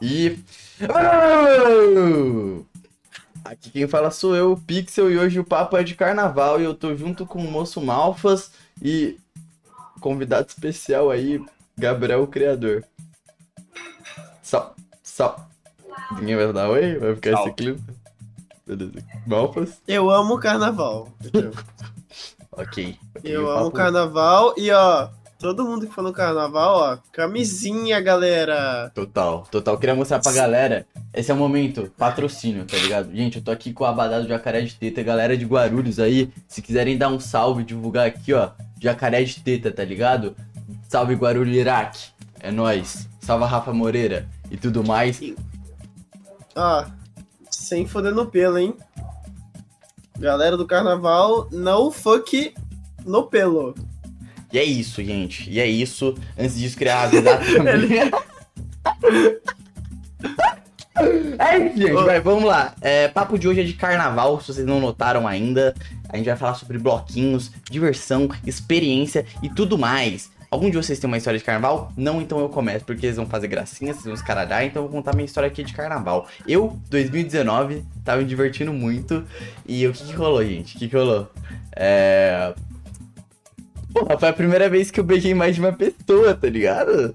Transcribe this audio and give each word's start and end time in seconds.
E. 0.00 0.38
Aqui 3.44 3.70
quem 3.70 3.86
fala 3.86 4.10
sou 4.10 4.34
eu, 4.34 4.52
o 4.52 4.60
Pixel, 4.60 5.10
e 5.10 5.18
hoje 5.18 5.38
o 5.38 5.44
papo 5.44 5.76
é 5.76 5.82
de 5.82 5.94
carnaval 5.94 6.60
e 6.60 6.64
eu 6.64 6.74
tô 6.74 6.96
junto 6.96 7.24
com 7.24 7.38
o 7.38 7.50
moço 7.50 7.80
Malfas 7.80 8.50
e 8.82 9.18
convidado 10.00 10.48
especial 10.48 11.10
aí, 11.10 11.40
Gabriel 11.78 12.22
o 12.22 12.26
Criador. 12.26 12.84
Só, 14.42 14.74
só. 15.02 15.48
Ninguém 16.18 16.36
vai 16.36 16.52
dar 16.52 16.68
oi? 16.68 16.98
Vai 16.98 17.14
ficar 17.14 17.32
esse 17.32 17.52
clipe? 17.52 17.82
Beleza. 18.66 19.04
Malfas? 19.26 19.80
Eu 19.86 20.10
amo 20.10 20.38
carnaval. 20.38 21.08
ok. 22.52 22.98
Eu 23.22 23.48
amo 23.50 23.70
carnaval 23.70 24.54
e 24.56 24.70
ó, 24.72 25.08
todo 25.38 25.64
mundo 25.64 25.86
que 25.86 25.94
for 25.94 26.02
no 26.02 26.12
carnaval, 26.12 26.76
ó, 26.76 26.98
camisinha, 27.12 28.00
galera. 28.00 28.90
Total, 28.94 29.46
total. 29.50 29.78
Queria 29.78 29.94
mostrar 29.94 30.20
pra 30.20 30.32
galera. 30.32 30.86
Esse 31.12 31.30
é 31.30 31.34
o 31.34 31.36
momento, 31.36 31.92
patrocínio, 31.96 32.64
tá 32.64 32.76
ligado? 32.76 33.14
Gente, 33.14 33.38
eu 33.38 33.44
tô 33.44 33.50
aqui 33.50 33.72
com 33.72 33.84
o 33.84 33.86
Abadá 33.86 34.20
do 34.20 34.28
Jacaré 34.28 34.62
de 34.62 34.74
Teta, 34.74 35.02
galera 35.02 35.36
de 35.36 35.44
Guarulhos 35.44 35.98
aí. 35.98 36.32
Se 36.48 36.62
quiserem 36.62 36.96
dar 36.96 37.08
um 37.08 37.20
salve, 37.20 37.64
divulgar 37.64 38.06
aqui, 38.06 38.32
ó, 38.32 38.50
Jacaré 38.80 39.22
de 39.24 39.40
Teta, 39.40 39.70
tá 39.70 39.84
ligado? 39.84 40.34
Salve 40.88 41.14
Guarulhos 41.14 41.56
Iraque. 41.56 42.08
É 42.40 42.50
nóis. 42.50 43.08
Salve 43.20 43.44
Rafa 43.44 43.72
Moreira 43.72 44.28
e 44.50 44.56
tudo 44.56 44.84
mais. 44.84 45.20
Ó, 46.54 46.84
sem 47.50 47.86
foder 47.86 48.14
no 48.14 48.26
pelo, 48.26 48.58
hein? 48.58 48.74
Galera 50.18 50.56
do 50.56 50.66
carnaval, 50.66 51.48
não 51.50 51.90
fuck 51.90 52.54
no 53.04 53.24
pelo. 53.24 53.74
E 54.56 54.58
é 54.58 54.64
isso, 54.64 55.04
gente. 55.04 55.50
E 55.50 55.60
é 55.60 55.66
isso. 55.66 56.14
Antes 56.38 56.56
disso, 56.56 56.78
queria 56.78 57.02
avisar 57.02 57.44
também. 57.44 58.10
É 61.38 61.58
isso, 61.58 61.76
gente. 61.76 61.92
Vai, 61.92 62.20
vamos 62.22 62.44
lá. 62.44 62.74
É, 62.80 63.06
papo 63.06 63.38
de 63.38 63.46
hoje 63.46 63.60
é 63.60 63.64
de 63.64 63.74
carnaval, 63.74 64.40
se 64.40 64.46
vocês 64.46 64.66
não 64.66 64.80
notaram 64.80 65.28
ainda. 65.28 65.74
A 66.08 66.16
gente 66.16 66.24
vai 66.24 66.36
falar 66.36 66.54
sobre 66.54 66.78
bloquinhos, 66.78 67.52
diversão, 67.70 68.30
experiência 68.46 69.26
e 69.42 69.50
tudo 69.50 69.76
mais. 69.76 70.30
Algum 70.50 70.70
de 70.70 70.76
vocês 70.78 70.98
tem 70.98 71.06
uma 71.06 71.18
história 71.18 71.38
de 71.38 71.44
carnaval? 71.44 71.92
Não, 71.94 72.22
então 72.22 72.38
eu 72.38 72.48
começo, 72.48 72.82
porque 72.86 73.04
eles 73.04 73.16
vão 73.16 73.26
fazer 73.26 73.48
gracinha, 73.48 73.92
vocês 73.92 74.06
vão 74.06 74.14
escaralhar, 74.14 74.64
então 74.64 74.82
eu 74.82 74.88
vou 74.88 74.96
contar 74.96 75.14
minha 75.14 75.26
história 75.26 75.48
aqui 75.48 75.62
de 75.62 75.74
carnaval. 75.74 76.28
Eu, 76.48 76.80
2019, 76.88 77.84
tava 78.02 78.22
me 78.22 78.26
divertindo 78.26 78.72
muito. 78.72 79.22
E 79.66 79.86
o 79.86 79.92
que, 79.92 80.02
que 80.02 80.12
rolou, 80.14 80.42
gente? 80.42 80.76
O 80.76 80.78
que, 80.78 80.88
que 80.88 80.96
rolou? 80.96 81.30
É. 81.72 82.54
Porra, 83.98 84.18
foi 84.18 84.28
a 84.28 84.32
primeira 84.32 84.68
vez 84.68 84.90
que 84.90 85.00
eu 85.00 85.04
beijei 85.04 85.32
mais 85.32 85.54
de 85.54 85.60
uma 85.62 85.72
pessoa, 85.72 86.34
tá 86.34 86.48
ligado? 86.48 87.14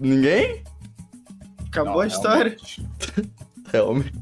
Ninguém? 0.00 0.62
Acabou 1.68 1.94
não, 1.94 2.00
a 2.00 2.06
história. 2.08 2.56
Realmente. 3.72 4.18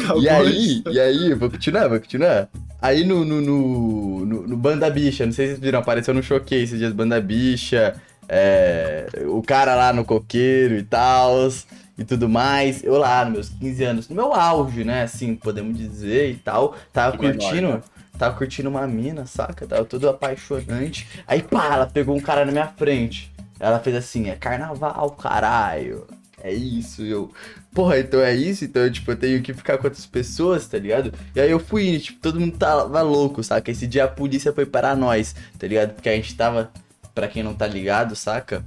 Acabou 0.00 0.22
e 0.22 0.28
aí, 0.28 0.82
e 0.90 1.00
aí, 1.00 1.34
vou 1.34 1.48
continuar, 1.48 1.88
vou 1.88 2.00
continuar. 2.00 2.48
Aí 2.82 3.04
no, 3.04 3.24
no, 3.24 3.40
no, 3.40 4.26
no, 4.26 4.48
no 4.48 4.56
Banda 4.56 4.90
Bicha, 4.90 5.24
não 5.24 5.32
sei 5.32 5.46
se 5.46 5.52
vocês 5.52 5.62
viram, 5.62 5.78
apareceu 5.78 6.12
no 6.12 6.22
Choquei 6.22 6.64
esses 6.64 6.78
dias 6.78 6.92
Banda 6.92 7.20
Bicha, 7.20 7.94
é, 8.28 9.06
o 9.26 9.40
cara 9.40 9.76
lá 9.76 9.92
no 9.92 10.04
coqueiro 10.04 10.76
e 10.76 10.82
tal, 10.82 11.48
e 11.96 12.02
tudo 12.02 12.28
mais. 12.28 12.82
Eu 12.82 12.98
lá, 12.98 13.24
nos 13.24 13.32
meus 13.32 13.48
15 13.50 13.84
anos, 13.84 14.08
no 14.08 14.16
meu 14.16 14.34
auge, 14.34 14.82
né, 14.82 15.04
assim, 15.04 15.36
podemos 15.36 15.78
dizer 15.78 16.30
e 16.32 16.36
tal, 16.36 16.74
tava 16.92 17.16
que 17.16 17.18
curtindo... 17.18 17.54
Menor, 17.54 17.76
né? 17.76 17.82
Tava 18.18 18.36
curtindo 18.36 18.68
uma 18.68 18.86
mina, 18.86 19.26
saca? 19.26 19.66
Tava 19.66 19.84
tudo 19.84 20.08
apaixonante. 20.08 21.06
Aí, 21.26 21.42
pá, 21.42 21.74
ela 21.74 21.86
pegou 21.86 22.16
um 22.16 22.20
cara 22.20 22.44
na 22.44 22.52
minha 22.52 22.68
frente. 22.68 23.32
Ela 23.58 23.80
fez 23.80 23.96
assim, 23.96 24.28
é 24.28 24.36
carnaval, 24.36 25.10
caralho. 25.12 26.06
É 26.42 26.52
isso, 26.52 27.02
eu. 27.02 27.32
Porra, 27.72 27.98
então 27.98 28.20
é 28.20 28.34
isso? 28.34 28.64
Então, 28.64 28.88
tipo, 28.90 29.10
eu 29.10 29.16
tenho 29.16 29.42
que 29.42 29.54
ficar 29.54 29.78
com 29.78 29.86
outras 29.86 30.04
pessoas, 30.04 30.66
tá 30.66 30.78
ligado? 30.78 31.12
E 31.34 31.40
aí 31.40 31.50
eu 31.50 31.58
fui, 31.58 31.98
tipo, 31.98 32.20
todo 32.20 32.38
mundo 32.38 32.56
tava 32.58 33.00
louco, 33.00 33.42
saca? 33.42 33.70
Esse 33.70 33.86
dia 33.86 34.04
a 34.04 34.08
polícia 34.08 34.52
foi 34.52 34.66
para 34.66 34.94
nós, 34.94 35.34
tá 35.58 35.66
ligado? 35.66 35.94
Porque 35.94 36.08
a 36.08 36.14
gente 36.14 36.36
tava, 36.36 36.70
pra 37.14 37.28
quem 37.28 37.42
não 37.42 37.54
tá 37.54 37.66
ligado, 37.66 38.14
saca? 38.14 38.62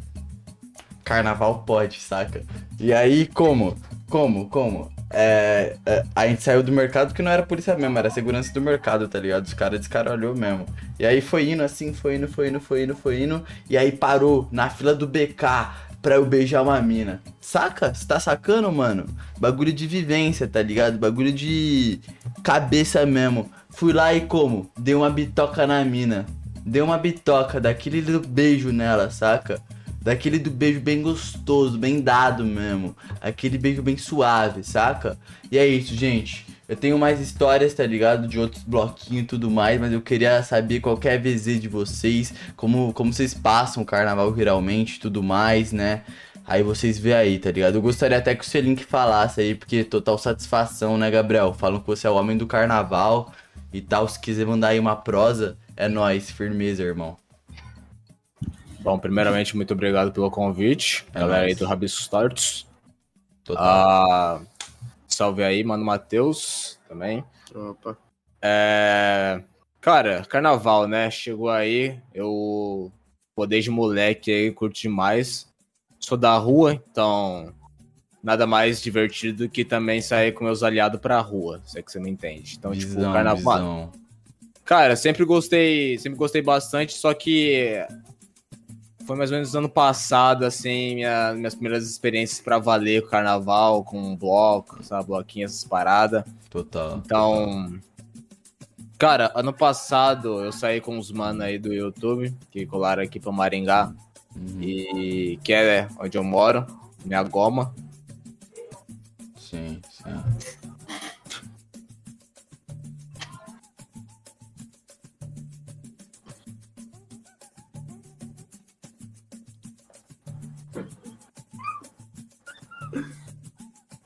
Carnaval 1.03 1.63
pode, 1.63 2.00
saca? 2.00 2.44
E 2.80 2.91
aí, 2.91 3.28
como? 3.28 3.78
Como? 4.09 4.50
Como? 4.50 4.91
É, 5.09 5.78
é, 5.85 6.03
a 6.16 6.28
gente 6.28 6.44
saiu 6.44 6.62
do 6.62 6.72
mercado 6.72 7.13
que 7.13 7.22
não 7.22 7.31
era 7.31 7.44
polícia 7.44 7.75
mesmo, 7.75 7.97
era 7.97 8.09
segurança 8.09 8.53
do 8.53 8.62
mercado, 8.62 9.07
tá 9.07 9.19
ligado? 9.19 9.45
Os 9.45 9.53
caras 9.53 9.79
descaralhou 9.79 10.35
mesmo. 10.35 10.66
E 11.00 11.06
aí 11.06 11.22
foi 11.22 11.50
indo 11.50 11.63
assim, 11.63 11.94
foi 11.94 12.16
indo, 12.16 12.28
foi 12.28 12.50
indo, 12.50 12.59
foi 12.59 12.84
indo, 12.84 12.95
foi 12.95 13.23
indo. 13.23 13.44
E 13.69 13.78
aí 13.78 13.91
parou 13.91 14.47
na 14.51 14.69
fila 14.69 14.94
do 14.94 15.07
BK 15.07 15.45
pra 16.01 16.16
eu 16.16 16.25
beijar 16.25 16.62
uma 16.62 16.81
mina. 16.81 17.22
Saca? 17.40 17.94
Você 17.94 18.06
tá 18.06 18.19
sacando, 18.19 18.72
mano? 18.72 19.06
Bagulho 19.40 19.72
de 19.72 19.88
vivência, 19.88 20.47
tá 20.47 20.62
ligado? 20.62 20.97
Bagulho 20.97 21.31
de 21.31 22.00
cabeça 22.44 23.06
mesmo. 23.06 23.50
Fui 23.69 23.94
lá 23.94 24.13
e 24.13 24.22
como? 24.22 24.69
Dei 24.78 24.95
uma 24.95 25.09
bitoca 25.09 25.66
na 25.66 25.84
mina. 25.84 26.25
Dei 26.66 26.81
uma 26.81 26.97
bitoca 26.97 27.62
daquele 27.62 28.01
beijo 28.19 28.72
nela, 28.72 29.09
saca? 29.09 29.62
Daquele 30.07 30.40
do 30.40 30.50
beijo 30.50 30.79
bem 30.79 31.01
gostoso, 31.01 31.78
bem 31.78 32.00
dado 32.00 32.45
mesmo. 32.45 32.95
Aquele 33.19 33.57
beijo 33.57 33.81
bem 33.81 33.97
suave, 33.97 34.63
saca? 34.63 35.19
E 35.51 35.57
é 35.57 35.68
isso, 35.68 35.94
gente. 35.94 36.45
Eu 36.66 36.78
tenho 36.78 36.97
mais 36.97 37.19
histórias, 37.19 37.73
tá 37.73 37.85
ligado? 37.85 38.25
De 38.25 38.40
outros 38.40 38.63
bloquinhos 38.63 39.23
e 39.23 39.28
tudo 39.28 39.51
mais, 39.51 39.78
mas 39.78 39.91
eu 39.91 40.00
queria 40.01 40.41
saber 40.44 40.79
qual 40.79 40.97
é 41.03 41.18
VZ 41.18 41.59
de 41.59 41.68
vocês, 41.68 42.34
como, 42.56 42.94
como 42.94 43.12
vocês 43.12 43.34
passam 43.34 43.84
o 43.84 43.85
carnaval 43.85 44.34
geralmente 44.34 44.97
tudo 44.97 45.22
mais, 45.22 45.73
né? 45.73 46.03
Aí 46.45 46.63
vocês 46.63 46.97
vê 46.97 47.13
aí, 47.13 47.38
tá 47.38 47.51
ligado? 47.51 47.75
Eu 47.75 47.81
gostaria 47.81 48.18
até 48.18 48.34
que 48.34 48.45
o 48.45 48.47
Selink 48.47 48.85
falasse 48.85 49.41
aí, 49.41 49.56
porque 49.56 49.84
total 49.84 50.18
satisfação, 50.18 50.97
né, 50.97 51.12
Gabriel? 51.12 51.53
Falam 51.53 51.81
que 51.81 51.88
você 51.88 52.07
é 52.07 52.09
o 52.09 52.16
homem 52.16 52.38
do 52.38 52.47
carnaval 52.47 53.34
e 53.74 53.81
tal. 53.81 54.07
Se 54.07 54.18
quiser 54.18 54.45
mandar 54.45 54.69
aí 54.69 54.79
uma 54.79 54.95
prosa, 54.95 55.57
é 55.75 55.89
nóis, 55.89 56.31
firmeza, 56.31 56.81
irmão. 56.81 57.18
Bom, 58.88 58.98
primeiramente, 58.98 59.53
muito 59.53 59.74
obrigado 59.74 60.14
pelo 60.14 60.31
convite. 60.31 61.06
É 61.14 61.20
galera 61.20 61.46
aí 61.46 61.53
do 61.53 61.66
Rabiscos 61.66 62.08
Tortos. 62.08 62.66
Total. 63.44 63.66
Ah, 63.66 64.42
salve 65.06 65.44
aí, 65.44 65.62
mano 65.62 65.84
Matheus 65.84 66.80
também. 66.88 67.22
Opa. 67.53 67.98
É... 68.42 69.44
Cara, 69.81 70.24
carnaval, 70.24 70.88
né? 70.88 71.12
Chegou 71.12 71.50
aí, 71.50 72.00
eu 72.14 72.90
pô, 73.36 73.46
desde 73.46 73.70
moleque 73.70 74.31
aí, 74.31 74.53
curto 74.53 74.80
demais. 74.80 75.54
Sou 76.00 76.18
da 76.18 76.38
rua, 76.38 76.81
então 76.90 77.54
nada 78.24 78.48
mais 78.48 78.81
divertido 78.81 79.48
do 79.48 79.50
que 79.50 79.66
também 79.66 80.00
sair 80.00 80.31
com 80.31 80.46
meus 80.46 80.64
aliados 80.64 81.02
pra 81.02 81.19
rua, 81.19 81.62
se 81.66 81.78
é 81.78 81.81
que 81.81 81.92
você 81.92 82.00
me 82.00 82.09
entende. 82.09 82.56
Então, 82.58 82.72
tipo, 82.72 82.86
visão, 82.86 83.02
tipo, 83.02 83.14
carnaval. 83.14 83.58
Visão. 83.58 83.92
Cara, 84.64 84.96
sempre 84.96 85.25
gostei, 85.25 85.98
sempre 85.98 86.18
gostei 86.18 86.42
bastante, 86.42 86.94
só 86.94 87.14
que 87.14 87.86
foi 89.07 89.16
mais 89.16 89.31
ou 89.31 89.38
menos 89.38 89.56
ano 89.56 89.69
passado, 89.69 90.45
assim, 90.45 90.95
minha, 90.95 91.34
minhas 91.34 91.56
primeiras 91.56 91.90
experiências 91.90 92.41
para 92.41 92.59
valer 92.59 93.01
com 93.01 93.07
carnaval, 93.07 93.81
com 93.81 94.13
bloco, 94.18 94.84
sabe, 94.84 95.07
bloquinho, 95.07 95.45
essas 95.45 95.63
paradas. 95.63 96.25
Total. 96.50 97.01
Então, 97.06 97.63
total. 97.63 97.79
cara, 98.97 99.31
ano 99.34 99.53
passado 99.53 100.44
eu 100.44 100.51
saí 100.51 100.81
com 100.81 100.97
uns 100.97 101.09
manos 101.09 101.41
aí 101.41 101.57
do 101.57 101.73
YouTube, 101.73 102.35
que 102.51 102.66
colaram 102.66 103.01
aqui 103.01 103.18
pra 103.18 103.31
Maringá, 103.31 103.94
uhum. 104.35 104.62
e 104.62 105.39
que 105.41 105.53
é 105.53 105.88
onde 106.01 106.18
eu 106.18 106.24
moro, 106.24 106.68
minha 107.06 107.24
goma. 107.24 107.74
Sim, 109.38 109.79
sim. 109.89 110.56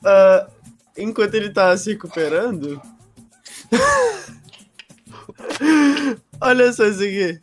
Uh, 0.03 0.51
enquanto 0.97 1.35
ele 1.35 1.49
tá 1.49 1.75
se 1.77 1.91
recuperando. 1.91 2.81
Olha 6.41 6.73
só 6.73 6.85
isso 6.85 7.03
aqui. 7.03 7.39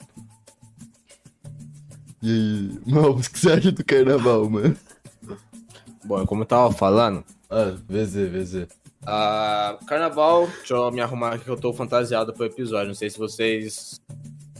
E 2.20 2.30
aí, 2.30 2.92
mal, 2.92 3.12
o 3.12 3.20
que 3.20 3.38
você 3.38 3.52
acha 3.52 3.70
do 3.70 3.84
carnaval, 3.84 4.50
mano? 4.50 4.76
Bom, 6.04 6.26
como 6.26 6.42
eu 6.42 6.46
tava 6.46 6.72
falando. 6.72 7.24
Ah, 7.48 7.76
VZ, 7.88 8.28
VZ. 8.28 8.54
Uh, 9.02 9.84
carnaval, 9.86 10.48
deixa 10.48 10.74
eu 10.74 10.90
me 10.90 11.00
arrumar 11.00 11.34
aqui 11.34 11.44
que 11.44 11.50
eu 11.50 11.56
tô 11.56 11.72
fantasiado 11.72 12.32
pro 12.32 12.44
episódio. 12.44 12.88
Não 12.88 12.94
sei 12.94 13.08
se 13.08 13.18
vocês 13.18 14.00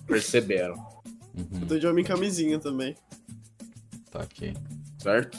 perceberam. 0.06 0.75
Uhum. 1.37 1.61
Eu 1.62 1.67
tô 1.67 1.79
de 1.79 1.87
homem 1.87 2.05
camisinha 2.05 2.59
também. 2.59 2.95
Tá 4.11 4.23
aqui. 4.23 4.55
Certo? 4.99 5.39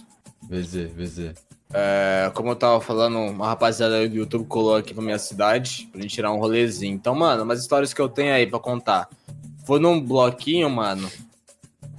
VZ, 0.50 0.92
VZ. 0.94 1.34
É, 1.72 2.32
como 2.34 2.50
eu 2.50 2.56
tava 2.56 2.82
falando, 2.82 3.20
uma 3.20 3.48
rapaziada 3.48 4.08
do 4.08 4.16
YouTube 4.16 4.48
colou 4.48 4.76
aqui 4.76 4.94
pra 4.94 5.04
minha 5.04 5.20
cidade 5.20 5.88
pra 5.92 6.02
gente 6.02 6.16
tirar 6.16 6.32
um 6.32 6.40
rolezinho. 6.40 6.96
Então, 6.96 7.14
mano, 7.14 7.44
umas 7.44 7.60
histórias 7.60 7.94
que 7.94 8.02
eu 8.02 8.10
tenho 8.10 8.34
aí 8.34 8.48
pra 8.48 8.60
contar. 8.60 9.08
Foi 9.66 9.80
num 9.80 10.02
bloquinho, 10.02 10.70
mano. 10.70 11.10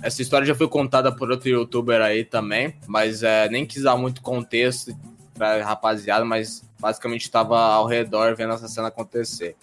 essa 0.02 0.22
história 0.22 0.46
já 0.46 0.54
foi 0.54 0.66
contada 0.68 1.14
por 1.14 1.30
outro 1.30 1.48
youtuber 1.48 2.00
aí 2.00 2.24
também, 2.24 2.74
mas 2.86 3.22
é, 3.22 3.48
nem 3.48 3.64
quis 3.64 3.82
dar 3.82 3.96
muito 3.96 4.22
contexto 4.22 4.96
pra 5.34 5.62
rapaziada, 5.64 6.24
mas 6.24 6.64
basicamente 6.80 7.30
tava 7.30 7.58
ao 7.58 7.86
redor 7.86 8.34
vendo 8.34 8.54
essa 8.54 8.66
cena 8.66 8.88
acontecer. 8.88 9.54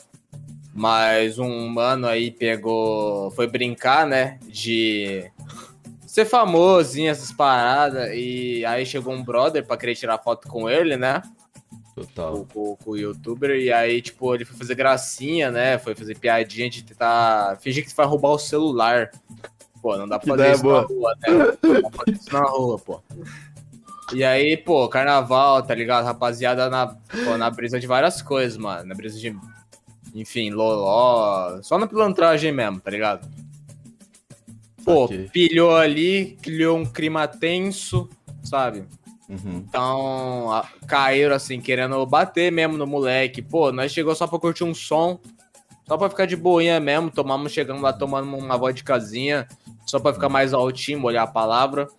Mas 0.73 1.39
um 1.39 1.67
mano 1.67 2.07
aí 2.07 2.29
pegou. 2.29 3.31
Foi 3.31 3.47
brincar, 3.47 4.05
né? 4.05 4.39
De 4.47 5.29
ser 6.07 6.25
famosinho, 6.25 7.11
essas 7.11 7.31
paradas. 7.31 8.09
E 8.13 8.65
aí 8.65 8.85
chegou 8.85 9.13
um 9.13 9.23
brother 9.23 9.65
pra 9.65 9.77
querer 9.77 9.95
tirar 9.95 10.17
foto 10.17 10.47
com 10.47 10.69
ele, 10.69 10.97
né? 10.97 11.21
Total. 11.93 12.33
Com, 12.33 12.45
com- 12.45 12.75
com 12.77 12.91
o 12.91 12.97
youtuber. 12.97 13.51
E 13.51 13.71
aí, 13.71 14.01
tipo, 14.01 14.33
ele 14.33 14.45
foi 14.45 14.55
fazer 14.57 14.75
gracinha, 14.75 15.51
né? 15.51 15.77
Foi 15.77 15.93
fazer 15.95 16.17
piadinha 16.17 16.69
de 16.69 16.83
tentar. 16.83 17.57
Fingir 17.59 17.85
que 17.85 17.95
vai 17.95 18.05
roubar 18.05 18.29
o 18.31 18.39
celular. 18.39 19.11
Pô, 19.81 19.95
não 19.97 20.07
dá 20.07 20.17
pra 20.19 20.35
fazer 20.35 20.53
isso 20.53 20.63
boa. 20.63 20.81
na 20.81 20.87
rua, 20.87 21.15
né? 21.21 21.27
Não 21.63 21.73
dá 21.81 21.89
pra 21.89 21.99
fazer 22.05 22.17
isso 22.17 22.33
na 22.33 22.41
rua, 22.41 22.79
pô. 22.79 23.01
E 24.13 24.23
aí, 24.23 24.55
pô, 24.55 24.87
carnaval, 24.87 25.61
tá 25.63 25.75
ligado? 25.75 26.05
Rapaziada 26.05 26.69
na, 26.69 26.87
pô, 27.25 27.37
na 27.37 27.49
brisa 27.49 27.79
de 27.79 27.85
várias 27.87 28.21
coisas, 28.21 28.57
mano. 28.57 28.85
Na 28.85 28.95
brisa 28.95 29.19
de. 29.19 29.35
Enfim, 30.15 30.49
loló. 30.51 31.61
Só 31.61 31.77
na 31.77 31.85
pilantragem 31.87 32.51
mesmo, 32.51 32.79
tá 32.79 32.89
ligado? 32.89 33.27
Pô, 34.87 35.07
pilhou 35.33 35.75
ali, 35.75 36.37
criou 36.41 36.77
um 36.77 36.85
clima 36.85 37.27
tenso, 37.27 38.09
sabe? 38.41 38.85
Uhum. 39.27 39.57
Então, 39.67 40.51
a- 40.51 40.65
caíram 40.87 41.35
assim, 41.35 41.59
querendo 41.59 42.05
bater 42.05 42.51
mesmo 42.51 42.77
no 42.77 42.87
moleque. 42.87 43.41
Pô, 43.41 43.71
nós 43.73 43.91
chegou 43.91 44.15
só 44.15 44.25
pra 44.25 44.39
curtir 44.39 44.63
um 44.63 44.73
som, 44.73 45.19
só 45.85 45.97
pra 45.97 46.09
ficar 46.09 46.25
de 46.25 46.37
boinha 46.37 46.79
mesmo. 46.79 47.11
Tomamos, 47.11 47.51
chegamos 47.51 47.81
lá 47.81 47.91
tomando 47.91 48.33
uma 48.37 48.57
vodkazinha, 48.57 49.45
só 49.85 49.99
pra 49.99 50.13
ficar 50.13 50.29
mais 50.29 50.53
altinho, 50.53 50.99
molhar 51.01 51.25
a 51.25 51.31
palavra. 51.31 51.89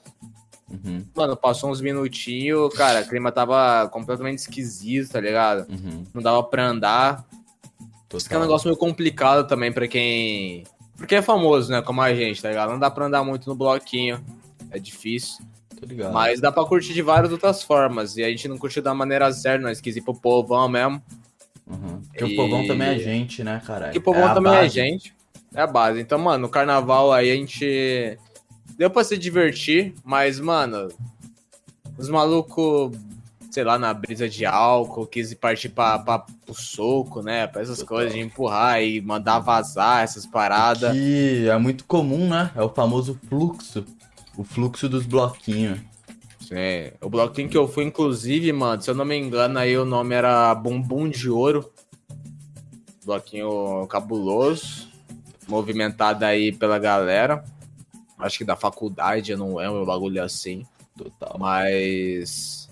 Uhum. 0.70 1.04
Mano, 1.14 1.36
passou 1.36 1.70
uns 1.70 1.80
minutinhos, 1.82 2.72
cara, 2.74 3.00
o 3.02 3.06
clima 3.08 3.30
tava 3.30 3.86
completamente 3.88 4.38
esquisito, 4.38 5.12
tá 5.12 5.20
ligado? 5.20 5.66
Uhum. 5.70 6.04
Não 6.14 6.22
dava 6.22 6.42
pra 6.42 6.66
andar. 6.66 7.26
Isso 8.14 8.26
que 8.26 8.34
é 8.34 8.38
um 8.38 8.42
negócio 8.42 8.66
meio 8.68 8.78
complicado 8.78 9.46
também 9.46 9.70
pra 9.70 9.86
quem. 9.86 10.64
Porque 10.98 11.14
é 11.14 11.22
famoso, 11.22 11.70
né? 11.72 11.80
Como 11.80 12.02
a 12.02 12.12
gente, 12.14 12.42
tá 12.42 12.50
ligado? 12.50 12.70
Não 12.72 12.78
dá 12.78 12.90
pra 12.90 13.06
andar 13.06 13.24
muito 13.24 13.48
no 13.48 13.54
bloquinho. 13.56 14.22
É 14.70 14.78
difícil. 14.78 15.42
Mas 16.12 16.40
dá 16.40 16.50
pra 16.52 16.64
curtir 16.64 16.92
de 16.92 17.00
várias 17.00 17.30
outras 17.32 17.62
formas. 17.62 18.16
E 18.16 18.24
a 18.24 18.28
gente 18.28 18.48
não 18.48 18.58
curtiu 18.58 18.82
da 18.82 18.92
maneira 18.92 19.32
certa, 19.32 19.62
nós 19.66 19.80
quis 19.80 19.96
ir 19.96 20.02
pro 20.02 20.12
povão 20.12 20.68
mesmo. 20.68 21.00
Uhum. 21.66 22.02
Porque 22.08 22.24
E- 22.24 22.32
o 22.34 22.36
povão 22.36 22.66
também 22.66 22.88
é 22.88 22.98
gente, 22.98 23.42
né, 23.44 23.62
caralho? 23.64 23.92
Porque 23.92 24.00
povão 24.00 24.26
a 24.26 24.34
também 24.34 24.52
é 24.52 24.62
base. 24.62 24.74
gente. 24.74 25.14
É 25.54 25.60
a 25.62 25.66
base. 25.66 26.00
Então, 26.00 26.18
mano, 26.18 26.42
no 26.42 26.48
carnaval 26.48 27.12
aí 27.12 27.30
a 27.30 27.34
gente. 27.34 28.18
Deu 28.76 28.90
pra 28.90 29.04
se 29.04 29.16
divertir, 29.16 29.94
mas, 30.04 30.40
mano. 30.40 30.88
Os 31.96 32.08
malucos, 32.08 32.96
sei 33.50 33.64
lá, 33.64 33.78
na 33.78 33.92
brisa 33.94 34.28
de 34.28 34.44
álcool, 34.44 35.06
quis 35.06 35.32
partir 35.34 35.70
pra, 35.70 35.98
pra, 35.98 36.18
pro 36.18 36.54
soco, 36.54 37.22
né? 37.22 37.46
Pra 37.46 37.62
essas 37.62 37.82
coisas 37.82 38.12
de 38.12 38.20
empurrar 38.20 38.82
e 38.82 39.00
mandar 39.00 39.38
vazar 39.38 40.02
essas 40.02 40.26
paradas. 40.26 40.92
Que 40.92 41.48
é 41.48 41.58
muito 41.58 41.84
comum, 41.84 42.28
né? 42.28 42.50
É 42.54 42.62
o 42.62 42.68
famoso 42.68 43.18
fluxo. 43.28 43.84
O 44.36 44.44
fluxo 44.44 44.88
dos 44.88 45.06
bloquinhos. 45.06 45.80
Sim. 46.40 46.92
O 47.02 47.10
bloquinho 47.10 47.48
que 47.48 47.58
eu 47.58 47.68
fui, 47.68 47.84
inclusive, 47.84 48.52
mano, 48.52 48.80
se 48.80 48.90
eu 48.90 48.94
não 48.94 49.04
me 49.04 49.16
engano, 49.16 49.58
aí 49.58 49.76
o 49.76 49.84
nome 49.84 50.14
era 50.14 50.54
Bumbum 50.54 51.08
de 51.08 51.28
Ouro. 51.28 51.70
Bloquinho 53.04 53.86
cabuloso. 53.88 54.88
Movimentado 55.48 56.24
aí 56.24 56.52
pela 56.52 56.78
galera. 56.78 57.44
Acho 58.18 58.38
que 58.38 58.44
da 58.44 58.56
faculdade, 58.56 59.32
eu 59.32 59.38
não 59.38 59.56
lembro, 59.56 59.82
um 59.82 59.86
bagulho 59.86 60.22
assim. 60.22 60.64
Total. 60.96 61.36
Mas. 61.38 62.67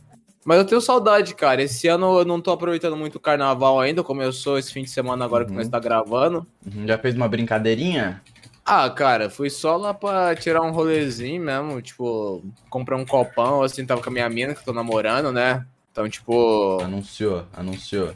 Mas 0.46 0.58
eu 0.58 0.64
tenho 0.64 0.80
saudade, 0.80 1.34
cara. 1.34 1.60
Esse 1.60 1.88
ano 1.88 2.20
eu 2.20 2.24
não 2.24 2.40
tô 2.40 2.52
aproveitando 2.52 2.96
muito 2.96 3.16
o 3.16 3.20
carnaval 3.20 3.80
ainda. 3.80 4.04
Começou 4.04 4.56
esse 4.56 4.72
fim 4.72 4.84
de 4.84 4.90
semana 4.90 5.24
agora 5.24 5.44
que 5.44 5.50
Uhum. 5.50 5.56
nós 5.56 5.68
tá 5.68 5.80
gravando. 5.80 6.46
Uhum. 6.64 6.86
Já 6.86 6.96
fez 6.96 7.16
uma 7.16 7.26
brincadeirinha? 7.28 8.22
Ah, 8.64 8.88
cara, 8.88 9.28
fui 9.28 9.50
só 9.50 9.76
lá 9.76 9.92
pra 9.92 10.34
tirar 10.36 10.62
um 10.62 10.70
rolezinho 10.70 11.42
mesmo, 11.42 11.82
tipo, 11.82 12.44
comprar 12.70 12.96
um 12.96 13.04
copão, 13.04 13.62
assim, 13.62 13.84
tava 13.84 14.00
com 14.02 14.08
a 14.08 14.12
minha 14.12 14.28
mina 14.28 14.54
que 14.54 14.60
eu 14.60 14.64
tô 14.64 14.72
namorando, 14.72 15.32
né? 15.32 15.66
Então, 15.90 16.08
tipo. 16.08 16.80
Anunciou, 16.80 17.44
anunciou. 17.52 18.12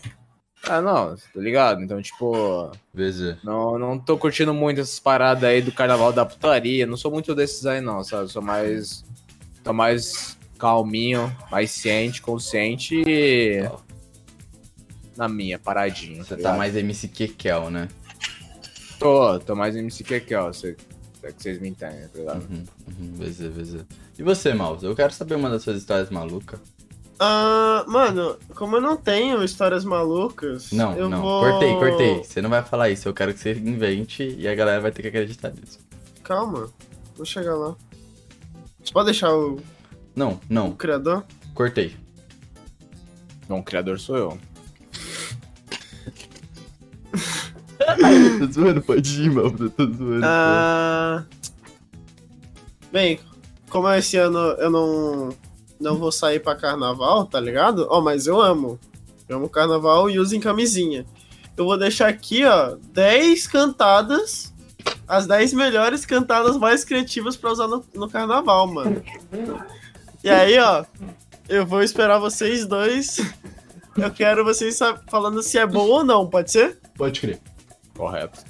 Ah, 0.69 0.81
não, 0.81 1.17
tá 1.17 1.23
ligado? 1.41 1.83
Então, 1.83 2.00
tipo, 2.03 2.71
VZ. 2.94 3.37
não, 3.43 3.79
não 3.79 3.99
tô 3.99 4.19
curtindo 4.19 4.53
muito 4.55 4.81
essas 4.81 5.00
paradas 5.00 5.44
aí 5.44 5.62
do 5.62 5.73
carnaval 5.73 6.12
da 6.12 6.25
putaria. 6.26 6.87
Não 6.87 6.97
sou 6.97 7.11
muito 7.11 7.35
desses 7.35 7.65
aí, 7.67 7.81
não, 7.81 8.05
sabe? 8.05 8.29
Sou 8.31 8.43
mais. 8.43 9.05
Tô 9.65 9.73
mais 9.73 10.37
calminho, 10.61 11.35
mais 11.51 11.71
ciente, 11.71 12.21
consciente 12.21 13.03
e. 13.07 13.69
Na 15.17 15.29
minha, 15.29 15.59
paradinho. 15.59 16.25
Você 16.25 16.37
tá 16.37 16.55
mais 16.55 16.77
MC 16.77 17.09
Kekel, 17.09 17.71
né? 17.71 17.89
Tô, 18.99 19.39
tô 19.41 19.57
mais 19.57 19.75
MC 19.75 20.05
que 20.05 20.35
ó, 20.35 20.53
se 20.53 20.77
é 21.23 21.33
que 21.33 21.43
vocês 21.43 21.59
me 21.59 21.69
entendem, 21.69 22.07
tá 22.09 22.19
ligado? 22.19 22.43
Uhum, 22.51 22.65
uhum, 22.87 23.15
VZ, 23.15 23.41
VZ. 23.49 23.85
E 24.19 24.23
você, 24.23 24.55
Mouse? 24.55 24.85
Eu 24.85 24.95
quero 24.95 25.12
saber 25.12 25.35
uma 25.35 25.49
das 25.49 25.62
suas 25.62 25.79
histórias 25.79 26.11
malucas. 26.11 26.61
Ah, 27.19 27.85
mano, 27.87 28.39
como 28.55 28.77
eu 28.77 28.81
não 28.81 28.97
tenho 28.97 29.43
histórias 29.45 29.85
malucas, 29.85 30.73
Não, 30.73 30.95
eu 30.97 31.09
não. 31.09 31.21
vou... 31.21 31.41
Cortei, 31.43 31.75
cortei. 31.75 32.25
Você 32.25 32.41
não 32.41 32.49
vai 32.49 32.62
falar 32.62 32.89
isso. 32.89 33.07
Eu 33.09 33.12
quero 33.12 33.35
que 33.35 33.41
você 33.41 33.53
invente 33.53 34.35
e 34.39 34.49
a 34.49 34.55
galera 34.55 34.81
vai 34.81 34.91
ter 34.91 35.03
que 35.03 35.09
acreditar 35.09 35.51
nisso. 35.51 35.79
Calma, 36.23 36.71
vou 37.17 37.27
chegar 37.27 37.57
lá. 37.57 37.77
Você 38.83 38.93
pode 38.93 39.07
deixar 39.07 39.35
o, 39.35 39.61
Não, 40.21 40.33
o 40.33 40.41
não. 40.51 40.73
criador? 40.73 41.25
Cortei. 41.55 41.97
Não, 43.49 43.61
o 43.61 43.63
criador 43.63 43.99
sou 43.99 44.19
eu. 44.19 44.39
tô 48.39 48.53
zoando, 48.53 48.83
pode 48.83 49.23
ir. 49.23 49.35
Eu 49.35 49.71
tô 49.71 49.87
zoando. 49.87 50.21
Ah, 50.23 51.25
bem, 52.93 53.19
como 53.71 53.91
esse 53.95 54.19
ano 54.19 54.37
eu 54.59 54.71
não, 54.71 55.31
não 55.81 55.97
vou 55.97 56.13
sair 56.13 56.39
pra 56.39 56.55
carnaval, 56.55 57.25
tá 57.25 57.41
ligado? 57.41 57.87
Ó, 57.89 58.03
mas 58.03 58.27
eu 58.27 58.39
amo. 58.39 58.79
Eu 59.27 59.39
amo 59.39 59.49
carnaval 59.49 60.11
e 60.11 60.19
uso 60.19 60.37
em 60.37 60.41
camisinha. 60.41 61.07
Eu 61.57 61.65
vou 61.65 61.79
deixar 61.79 62.09
aqui, 62.09 62.45
ó, 62.45 62.77
10 62.93 63.47
cantadas. 63.47 64.53
As 65.09 65.27
10 65.27 65.55
melhores 65.55 66.05
cantadas 66.05 66.59
mais 66.59 66.85
criativas 66.85 67.39
pra 67.39 67.51
usar 67.53 67.69
no, 67.69 67.83
no 67.95 68.07
carnaval, 68.07 68.67
mano. 68.67 69.03
E 70.23 70.29
aí, 70.29 70.59
ó, 70.59 70.85
eu 71.49 71.67
vou 71.67 71.83
esperar 71.83 72.19
vocês 72.19 72.67
dois. 72.67 73.19
Eu 73.97 74.11
quero 74.11 74.45
vocês 74.45 74.79
falando 75.09 75.43
se 75.43 75.59
é 75.59 75.67
bom 75.67 75.89
ou 75.89 76.05
não, 76.05 76.29
pode 76.29 76.50
ser? 76.50 76.79
Pode 76.97 77.21
crer. 77.21 77.41
Correto. 77.97 78.45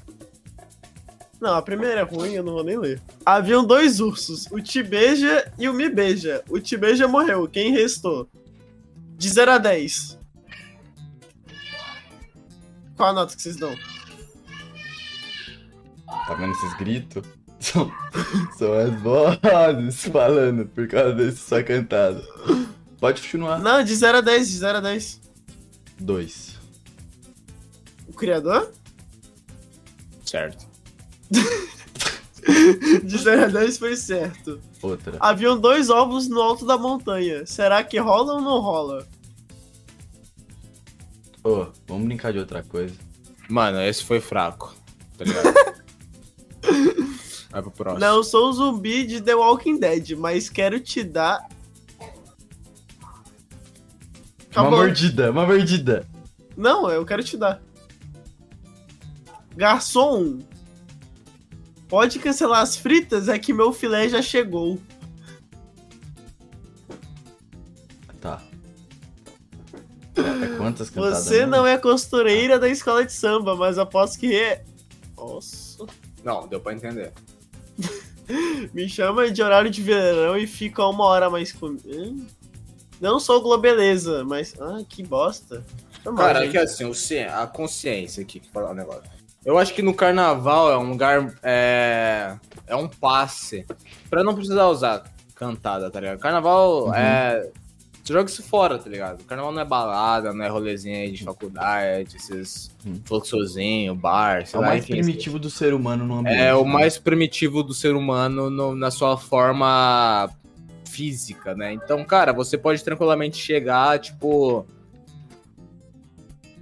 Não, 1.40 1.54
a 1.54 1.62
primeira 1.62 2.00
é 2.00 2.04
ruim, 2.04 2.34
eu 2.34 2.42
não 2.42 2.52
vou 2.52 2.64
nem 2.64 2.78
ler. 2.78 3.00
Haviam 3.24 3.64
dois 3.64 3.98
ursos, 4.00 4.46
o 4.50 4.60
Tibeja 4.60 5.50
e 5.58 5.68
o 5.68 5.72
Me 5.72 5.88
Beija. 5.88 6.44
O 6.50 6.60
Tibeja 6.60 7.08
morreu, 7.08 7.48
quem 7.48 7.72
restou? 7.72 8.28
De 9.16 9.28
0 9.28 9.52
a 9.52 9.58
10. 9.58 10.18
Qual 12.96 13.08
a 13.08 13.12
nota 13.14 13.34
que 13.34 13.40
vocês 13.40 13.56
dão? 13.56 13.74
Tá 16.26 16.34
vendo 16.34 16.52
esses 16.52 16.74
gritos? 16.74 17.26
São, 17.60 17.92
são 18.56 18.72
as 18.72 19.00
vozes 19.00 20.04
falando 20.10 20.66
por 20.66 20.88
causa 20.88 21.12
desse 21.14 21.38
só 21.38 21.62
cantado. 21.62 22.22
Pode 22.98 23.20
continuar. 23.20 23.60
Não, 23.60 23.84
de 23.84 23.94
0 23.94 24.18
a 24.18 24.20
10, 24.22 24.48
de 24.48 24.56
0 24.56 24.78
a 24.78 24.80
10. 24.80 25.20
Dois. 26.00 26.58
O 28.08 28.14
criador? 28.14 28.72
Certo. 30.24 30.66
De 33.04 33.18
0 33.18 33.44
a 33.44 33.46
10 33.48 33.78
foi 33.78 33.96
certo. 33.96 34.60
Outra. 34.82 35.16
Haviam 35.20 35.58
dois 35.58 35.90
ovos 35.90 36.28
no 36.28 36.40
alto 36.40 36.66
da 36.66 36.78
montanha. 36.78 37.44
Será 37.46 37.84
que 37.84 37.98
rola 37.98 38.34
ou 38.34 38.40
não 38.40 38.60
rola? 38.60 39.06
Ô, 41.44 41.66
vamos 41.86 42.06
brincar 42.06 42.32
de 42.32 42.38
outra 42.38 42.62
coisa. 42.62 42.94
Mano, 43.48 43.80
esse 43.82 44.04
foi 44.04 44.20
fraco. 44.20 44.74
Tá 45.18 45.24
ligado? 45.24 45.54
Vai 47.50 47.62
pro 47.62 47.70
próximo. 47.70 48.00
Não 48.00 48.22
sou 48.22 48.48
um 48.48 48.52
zumbi 48.52 49.04
de 49.04 49.20
The 49.20 49.34
Walking 49.34 49.78
Dead, 49.78 50.12
mas 50.12 50.48
quero 50.48 50.78
te 50.78 51.02
dar. 51.02 51.48
Uma 51.98 52.08
Acabou. 54.50 54.78
mordida, 54.78 55.30
uma 55.30 55.46
mordida. 55.46 56.06
Não, 56.56 56.90
eu 56.90 57.04
quero 57.04 57.22
te 57.22 57.36
dar. 57.36 57.60
Garçom, 59.56 60.38
pode 61.88 62.18
cancelar 62.18 62.62
as 62.62 62.76
fritas? 62.76 63.28
É 63.28 63.38
que 63.38 63.52
meu 63.52 63.72
filé 63.72 64.08
já 64.08 64.22
chegou. 64.22 64.80
Tá. 68.20 68.42
É 70.16 70.56
quantas 70.56 70.90
cantadas? 70.90 71.24
Você 71.24 71.46
não 71.46 71.66
é 71.66 71.78
costureira 71.78 72.58
da 72.58 72.68
escola 72.68 73.04
de 73.04 73.12
samba, 73.12 73.56
mas 73.56 73.78
aposto 73.78 74.18
que 74.20 74.34
é. 74.34 74.64
Nossa. 75.16 75.84
Não, 76.22 76.46
deu 76.46 76.60
pra 76.60 76.74
entender. 76.74 77.12
Me 78.72 78.88
chama 78.88 79.30
de 79.30 79.42
horário 79.42 79.70
de 79.70 79.82
verão 79.82 80.36
e 80.36 80.46
fica 80.46 80.84
uma 80.86 81.04
hora 81.04 81.28
mais 81.28 81.52
comigo. 81.52 82.26
Não 83.00 83.18
sou 83.18 83.40
globeleza, 83.40 84.24
mas. 84.24 84.54
Ah, 84.60 84.82
que 84.88 85.02
bosta. 85.02 85.64
Mal, 86.04 86.14
Cara, 86.14 86.40
gente. 86.42 86.52
que 86.52 86.58
assim, 86.58 86.84
o, 86.84 86.92
a 87.34 87.46
consciência 87.46 88.22
aqui, 88.22 88.40
que 88.40 88.50
falar 88.50 88.70
um 88.70 88.74
negócio. 88.74 89.02
Eu 89.44 89.58
acho 89.58 89.72
que 89.72 89.82
no 89.82 89.94
carnaval 89.94 90.70
é 90.70 90.76
um 90.76 90.90
lugar. 90.90 91.34
É, 91.42 92.36
é 92.66 92.76
um 92.76 92.88
passe. 92.88 93.66
Pra 94.08 94.22
não 94.22 94.34
precisar 94.34 94.68
usar 94.68 95.04
cantada, 95.34 95.90
tá 95.90 95.98
ligado? 96.00 96.18
Carnaval 96.18 96.86
uhum. 96.86 96.94
é. 96.94 97.48
Joga 98.04 98.28
isso 98.28 98.42
fora, 98.42 98.78
tá 98.78 98.88
ligado? 98.88 99.22
Carnaval 99.24 99.52
não 99.52 99.60
é 99.60 99.64
balada, 99.64 100.32
não 100.32 100.44
é 100.44 100.48
rolezinho 100.48 100.96
aí 100.96 101.12
de 101.12 101.22
faculdade, 101.22 102.16
esses 102.16 102.74
uhum. 102.84 103.00
fluxozinho, 103.04 103.94
bar, 103.94 104.46
sei 104.46 104.58
é 104.58 104.60
lá. 104.60 104.66
O 104.66 104.70
mais 104.70 104.84
enfim, 104.84 104.94
primitivo 104.94 105.38
do 105.38 105.50
ser 105.50 105.74
humano 105.74 106.06
no 106.06 106.18
ambiente. 106.18 106.40
É 106.40 106.54
o 106.54 106.64
né? 106.64 106.72
mais 106.72 106.98
primitivo 106.98 107.62
do 107.62 107.74
ser 107.74 107.94
humano 107.94 108.50
no, 108.50 108.74
na 108.74 108.90
sua 108.90 109.16
forma 109.16 110.28
física, 110.90 111.54
né? 111.54 111.72
Então, 111.72 112.04
cara, 112.04 112.32
você 112.32 112.58
pode 112.58 112.82
tranquilamente 112.82 113.36
chegar, 113.36 113.98
tipo. 113.98 114.66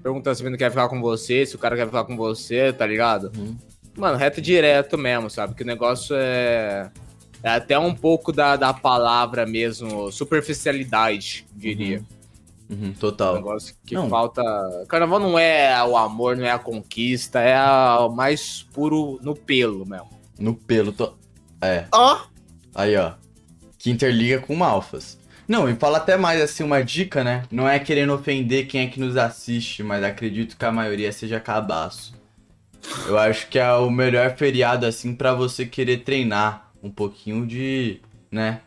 Perguntando 0.02 0.36
se 0.36 0.46
o 0.46 0.56
quer 0.56 0.70
ficar 0.70 0.88
com 0.88 1.00
você, 1.00 1.44
se 1.44 1.56
o 1.56 1.58
cara 1.58 1.76
quer 1.76 1.86
ficar 1.86 2.04
com 2.04 2.16
você, 2.16 2.72
tá 2.72 2.86
ligado? 2.86 3.32
Uhum. 3.36 3.56
Mano, 3.96 4.16
reto 4.16 4.40
direto 4.40 4.96
mesmo, 4.96 5.28
sabe? 5.28 5.54
Que 5.54 5.62
o 5.62 5.66
negócio 5.66 6.14
é. 6.16 6.90
É 7.42 7.50
até 7.50 7.78
um 7.78 7.94
pouco 7.94 8.32
da, 8.32 8.56
da 8.56 8.72
palavra 8.72 9.46
mesmo, 9.46 10.10
superficialidade, 10.10 11.46
diria. 11.54 11.98
Uhum. 11.98 12.76
Uhum, 12.76 12.92
total. 12.92 13.34
Um 13.34 13.36
negócio 13.36 13.74
que 13.84 13.94
não. 13.94 14.08
falta. 14.08 14.42
Carnaval 14.88 15.20
não 15.20 15.38
é 15.38 15.82
o 15.84 15.96
amor, 15.96 16.36
não 16.36 16.44
é 16.44 16.50
a 16.50 16.58
conquista, 16.58 17.40
é 17.40 17.58
o 17.98 18.10
mais 18.10 18.66
puro 18.74 19.18
no 19.22 19.34
pelo 19.34 19.86
mesmo. 19.86 20.10
No 20.38 20.54
pelo, 20.54 20.92
tô... 20.92 21.14
é. 21.62 21.86
Ó! 21.92 22.16
Oh. 22.16 22.38
Aí, 22.74 22.96
ó 22.96 23.14
que 23.78 23.90
interliga 23.90 24.40
com 24.40 24.56
Malfas. 24.56 25.16
Não, 25.46 25.66
e 25.68 25.74
fala 25.76 25.96
até 25.96 26.16
mais 26.16 26.42
assim 26.42 26.62
uma 26.62 26.82
dica, 26.82 27.24
né? 27.24 27.44
Não 27.50 27.66
é 27.66 27.78
querendo 27.78 28.12
ofender 28.12 28.66
quem 28.66 28.82
é 28.82 28.86
que 28.90 29.00
nos 29.00 29.16
assiste, 29.16 29.82
mas 29.82 30.04
acredito 30.04 30.58
que 30.58 30.64
a 30.64 30.72
maioria 30.72 31.10
seja 31.10 31.40
cabaço. 31.40 32.12
Eu 33.06 33.16
acho 33.16 33.48
que 33.48 33.58
é 33.58 33.72
o 33.72 33.90
melhor 33.90 34.36
feriado 34.36 34.84
assim 34.84 35.14
para 35.14 35.32
você 35.32 35.64
querer 35.64 35.98
treinar 35.98 36.67
um 36.82 36.90
pouquinho 36.90 37.46
de, 37.46 38.00
né? 38.30 38.60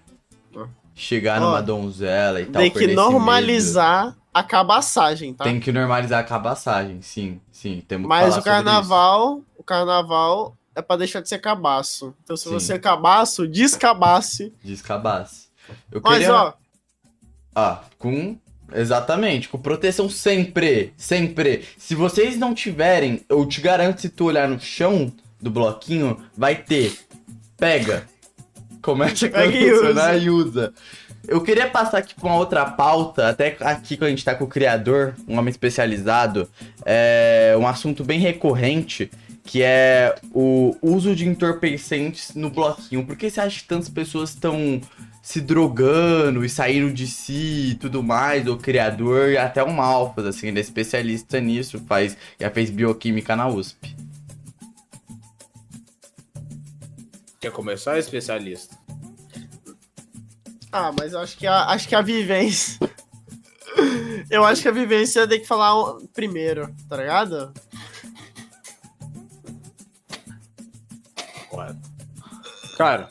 Chegar 0.94 1.42
Ó, 1.42 1.46
numa 1.46 1.62
donzela 1.62 2.42
e 2.42 2.46
tal. 2.46 2.62
Tem 2.62 2.72
que 2.72 2.88
normalizar 2.88 4.16
a 4.34 4.44
cabaçagem, 4.44 5.34
tá? 5.34 5.44
Tem 5.44 5.60
que 5.60 5.72
normalizar 5.72 6.20
a 6.20 6.24
cabaçagem, 6.24 7.02
sim, 7.02 7.42
sim. 7.52 7.84
Temos 7.88 8.08
Mas 8.08 8.38
o 8.38 8.42
carnaval, 8.42 9.42
o 9.58 9.64
carnaval 9.64 10.56
é 10.76 10.82
para 10.82 10.98
deixar 10.98 11.22
de 11.22 11.30
ser 11.30 11.40
cabaço. 11.40 12.14
Então, 12.24 12.38
se 12.38 12.46
Sim. 12.46 12.52
você 12.52 12.74
é 12.74 12.80
cabaço, 12.80 13.48
descabace. 13.48 14.54
Descabace. 14.64 15.48
Eu 15.92 16.02
Mas, 16.04 16.20
queria... 16.20 16.34
ó. 16.34 16.54
Ah, 17.56 17.82
com. 17.98 18.38
Exatamente, 18.74 19.50
com 19.50 19.58
proteção 19.58 20.10
sempre. 20.10 20.94
Sempre. 20.96 21.66
Se 21.78 21.94
vocês 21.94 22.38
não 22.38 22.54
tiverem, 22.54 23.26
eu 23.28 23.46
te 23.46 23.60
garanto, 23.60 24.00
se 24.00 24.10
tu 24.10 24.26
olhar 24.26 24.48
no 24.48 24.60
chão 24.60 25.12
do 25.42 25.52
bloquinho, 25.52 26.24
vai 26.38 26.56
ter. 26.56 26.98
Pega. 27.62 28.06
Começa 28.82 29.28
a 29.28 29.44
funcionar 29.44 30.18
e 30.18 30.32
usa. 30.32 30.74
Eu 31.28 31.42
queria 31.42 31.70
passar 31.70 32.00
aqui 32.00 32.16
com 32.16 32.26
uma 32.26 32.38
outra 32.38 32.66
pauta, 32.66 33.30
até 33.30 33.56
aqui 33.60 33.96
quando 33.96 34.08
a 34.08 34.10
gente 34.10 34.26
tá 34.26 34.34
com 34.34 34.46
o 34.46 34.48
criador, 34.48 35.14
um 35.28 35.38
homem 35.38 35.52
especializado, 35.52 36.50
é 36.84 37.56
um 37.60 37.68
assunto 37.68 38.04
bem 38.04 38.20
recorrente, 38.20 39.12
que 39.44 39.62
é 39.62 40.16
o 40.34 40.76
uso 40.82 41.16
de 41.16 41.28
entorpecentes 41.28 42.34
no 42.34 42.50
bloquinho. 42.50 43.06
Por 43.06 43.16
que 43.16 43.30
você 43.30 43.40
acha 43.40 43.60
que 43.60 43.68
tantas 43.68 43.90
pessoas 43.90 44.32
estão 44.32 44.82
se 45.22 45.40
drogando 45.40 46.44
e 46.44 46.50
saindo 46.50 46.92
de 46.92 47.06
si 47.06 47.74
e 47.74 47.76
tudo 47.76 48.02
mais? 48.02 48.48
O 48.48 48.58
criador 48.58 49.30
e 49.30 49.38
até 49.38 49.62
o 49.62 49.72
Malfas, 49.72 50.26
assim, 50.26 50.48
ele 50.48 50.58
é 50.58 50.62
especialista 50.62 51.40
nisso, 51.40 51.80
faz, 51.88 52.18
já 52.40 52.50
fez 52.50 52.72
bioquímica 52.72 53.36
na 53.36 53.48
USP. 53.48 53.96
Quer 57.42 57.52
começar, 57.52 57.98
especialista? 57.98 58.78
Ah, 60.72 60.94
mas 60.98 61.14
eu 61.14 61.20
acho 61.20 61.36
que 61.36 61.48
a, 61.48 61.66
acho 61.72 61.90
que 61.90 61.96
a 61.96 62.02
vivência. 62.04 62.80
eu 64.30 64.46
acho 64.46 64.62
que 64.62 64.68
a 64.68 64.72
vivência 64.72 65.28
tem 65.28 65.42
que 65.42 65.48
falar 65.48 65.96
primeiro, 66.14 66.74
tá 66.88 66.98
ligado? 66.98 67.52
Cara, 72.78 73.10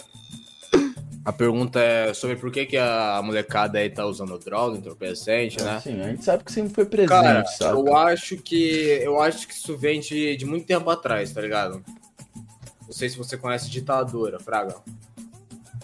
a 1.25 1.33
pergunta 1.33 1.81
é 1.81 2.15
sobre 2.15 2.37
por 2.37 2.51
que, 2.51 2.67
que 2.67 2.77
a 2.77 3.21
molecada 3.23 3.79
aí 3.79 3.91
tá 3.91 4.05
usando 4.05 4.39
droga, 4.39 4.79
entorpecente, 4.79 5.63
né? 5.63 5.81
Sim, 5.81 6.01
a 6.01 6.09
gente 6.09 6.25
sabe 6.25 6.43
que 6.43 6.51
sempre 6.51 6.75
foi 6.75 6.87
presente, 6.87 7.11
Cara, 7.11 7.45
sabe? 7.47 7.79
Eu 7.79 7.97
acho 7.97 8.37
que. 8.37 9.01
Eu 9.03 9.21
acho 9.21 9.47
que 9.47 9.55
isso 9.55 9.77
vem 9.77 10.01
de, 10.01 10.37
de 10.37 10.45
muito 10.45 10.67
tempo 10.67 10.89
atrás, 10.89 11.33
tá 11.33 11.41
ligado? 11.41 11.85
Não 12.91 12.97
sei 12.97 13.09
se 13.09 13.17
você 13.17 13.39
conhece 13.39 13.71
ditadura, 13.71 14.41
Fraga. 14.41 14.75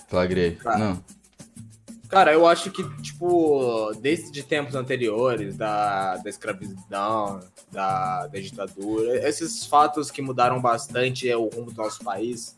Flagrei. 0.08 0.58
Não. 0.64 1.02
Cara, 2.08 2.32
eu 2.32 2.46
acho 2.46 2.72
que, 2.72 2.82
tipo, 3.00 3.92
desde 4.00 4.42
tempos 4.42 4.74
anteriores, 4.74 5.56
da, 5.56 6.16
da 6.16 6.28
escravidão, 6.28 7.40
da, 7.70 8.26
da 8.26 8.40
ditadura, 8.40 9.26
esses 9.28 9.64
fatos 9.66 10.10
que 10.10 10.20
mudaram 10.20 10.60
bastante 10.60 11.28
é 11.28 11.36
o 11.36 11.48
rumo 11.48 11.70
do 11.70 11.80
nosso 11.80 12.02
país 12.02 12.56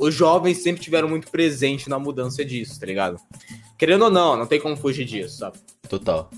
os 0.00 0.14
jovens 0.14 0.62
sempre 0.62 0.82
tiveram 0.82 1.08
muito 1.08 1.30
presente 1.30 1.88
na 1.88 1.98
mudança 1.98 2.42
disso, 2.42 2.80
tá 2.80 2.86
ligado? 2.86 3.20
Querendo 3.76 4.04
ou 4.04 4.10
não, 4.10 4.34
não 4.34 4.46
tem 4.46 4.58
como 4.58 4.76
fugir 4.76 5.04
disso, 5.04 5.36
sabe? 5.38 5.58
Total. 5.88 6.30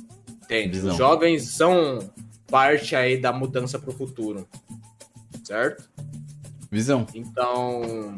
Entende? 0.42 0.70
Visão. 0.70 0.90
Os 0.90 0.96
jovens 0.96 1.48
são 1.48 2.10
parte 2.48 2.96
aí 2.96 3.16
da 3.16 3.32
mudança 3.32 3.78
pro 3.78 3.92
futuro. 3.92 4.48
Certo? 5.44 5.88
Visão. 6.72 7.06
Então. 7.14 8.16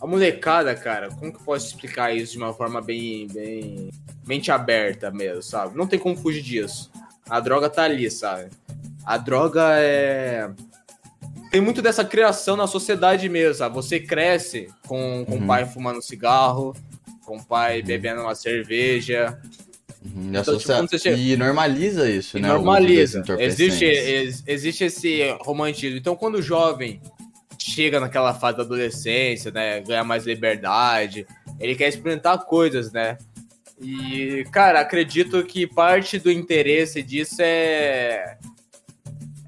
A 0.00 0.06
molecada, 0.06 0.72
cara, 0.76 1.08
como 1.08 1.32
que 1.32 1.38
eu 1.38 1.44
posso 1.44 1.66
explicar 1.66 2.14
isso 2.14 2.32
de 2.32 2.38
uma 2.38 2.54
forma 2.54 2.80
bem, 2.80 3.26
bem. 3.26 3.90
mente 4.24 4.52
aberta 4.52 5.10
mesmo, 5.10 5.42
sabe? 5.42 5.76
Não 5.76 5.88
tem 5.88 5.98
como 5.98 6.16
fugir 6.16 6.40
disso. 6.40 6.88
A 7.28 7.40
droga 7.40 7.68
tá 7.68 7.82
ali, 7.82 8.08
sabe? 8.08 8.48
A 9.04 9.18
droga 9.18 9.72
é 9.72 10.48
tem 11.50 11.60
muito 11.62 11.80
dessa 11.80 12.04
criação 12.04 12.56
na 12.56 12.66
sociedade 12.66 13.28
mesmo, 13.28 13.54
sabe? 13.54 13.74
Você 13.74 13.98
cresce 13.98 14.68
com, 14.86 15.24
com 15.26 15.36
uhum. 15.36 15.44
o 15.44 15.46
pai 15.46 15.64
fumando 15.66 16.02
cigarro, 16.02 16.76
com 17.24 17.38
o 17.38 17.44
pai 17.44 17.80
uhum. 17.80 17.86
bebendo 17.86 18.20
uma 18.20 18.34
cerveja. 18.34 19.40
Uhum. 20.14 20.30
Então, 20.30 20.58
tipo, 20.58 20.98
chega... 20.98 21.16
E 21.16 21.36
normaliza 21.36 22.10
isso, 22.10 22.38
e 22.38 22.40
né? 22.40 22.48
Normaliza. 22.48 23.22
Existe, 23.38 23.84
ex, 23.84 24.42
existe 24.46 24.84
esse 24.84 25.36
romantismo. 25.40 25.98
Então, 25.98 26.16
quando 26.16 26.36
o 26.36 26.42
jovem 26.42 27.00
chega 27.58 28.00
naquela 28.00 28.34
fase 28.34 28.56
da 28.56 28.62
adolescência, 28.62 29.50
né? 29.50 29.80
Ganha 29.80 30.04
mais 30.04 30.24
liberdade, 30.24 31.26
ele 31.60 31.74
quer 31.74 31.88
experimentar 31.88 32.38
coisas, 32.44 32.92
né? 32.92 33.18
E, 33.80 34.44
cara, 34.50 34.80
acredito 34.80 35.42
que 35.44 35.66
parte 35.66 36.18
do 36.18 36.30
interesse 36.30 37.02
disso 37.02 37.36
é 37.40 38.38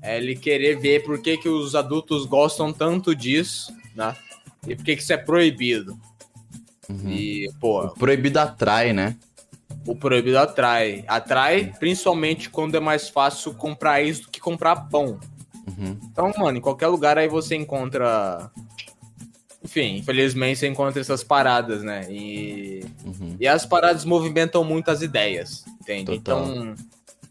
é 0.02 0.16
ele 0.16 0.34
querer 0.34 0.78
ver 0.78 1.02
por 1.02 1.20
que, 1.20 1.36
que 1.36 1.48
os 1.48 1.74
adultos 1.74 2.24
gostam 2.24 2.72
tanto 2.72 3.14
disso, 3.14 3.72
né? 3.94 4.16
E 4.66 4.74
por 4.74 4.84
que, 4.84 4.96
que 4.96 5.02
isso 5.02 5.12
é 5.12 5.16
proibido. 5.16 5.98
Uhum. 6.88 7.10
E, 7.10 7.50
pô. 7.60 7.84
O 7.84 7.94
proibido 7.94 8.38
atrai, 8.38 8.92
né? 8.92 9.16
O 9.86 9.96
proibido 9.96 10.38
atrai. 10.38 11.04
Atrai 11.08 11.72
principalmente 11.78 12.50
quando 12.50 12.74
é 12.74 12.80
mais 12.80 13.08
fácil 13.08 13.54
comprar 13.54 14.02
isso 14.02 14.22
do 14.22 14.30
que 14.30 14.40
comprar 14.40 14.88
pão. 14.88 15.18
Uhum. 15.66 15.98
Então, 16.04 16.32
mano, 16.38 16.58
em 16.58 16.60
qualquer 16.60 16.88
lugar 16.88 17.18
aí 17.18 17.28
você 17.28 17.56
encontra. 17.56 18.50
Enfim, 19.62 19.96
infelizmente 19.96 20.58
você 20.58 20.68
encontra 20.68 21.00
essas 21.00 21.22
paradas, 21.22 21.82
né? 21.82 22.06
E, 22.10 22.84
uhum. 23.04 23.36
e 23.38 23.46
as 23.46 23.66
paradas 23.66 24.04
movimentam 24.04 24.64
muitas 24.64 25.02
ideias, 25.02 25.64
entende? 25.80 26.18
Total. 26.18 26.46
Então, 26.46 26.74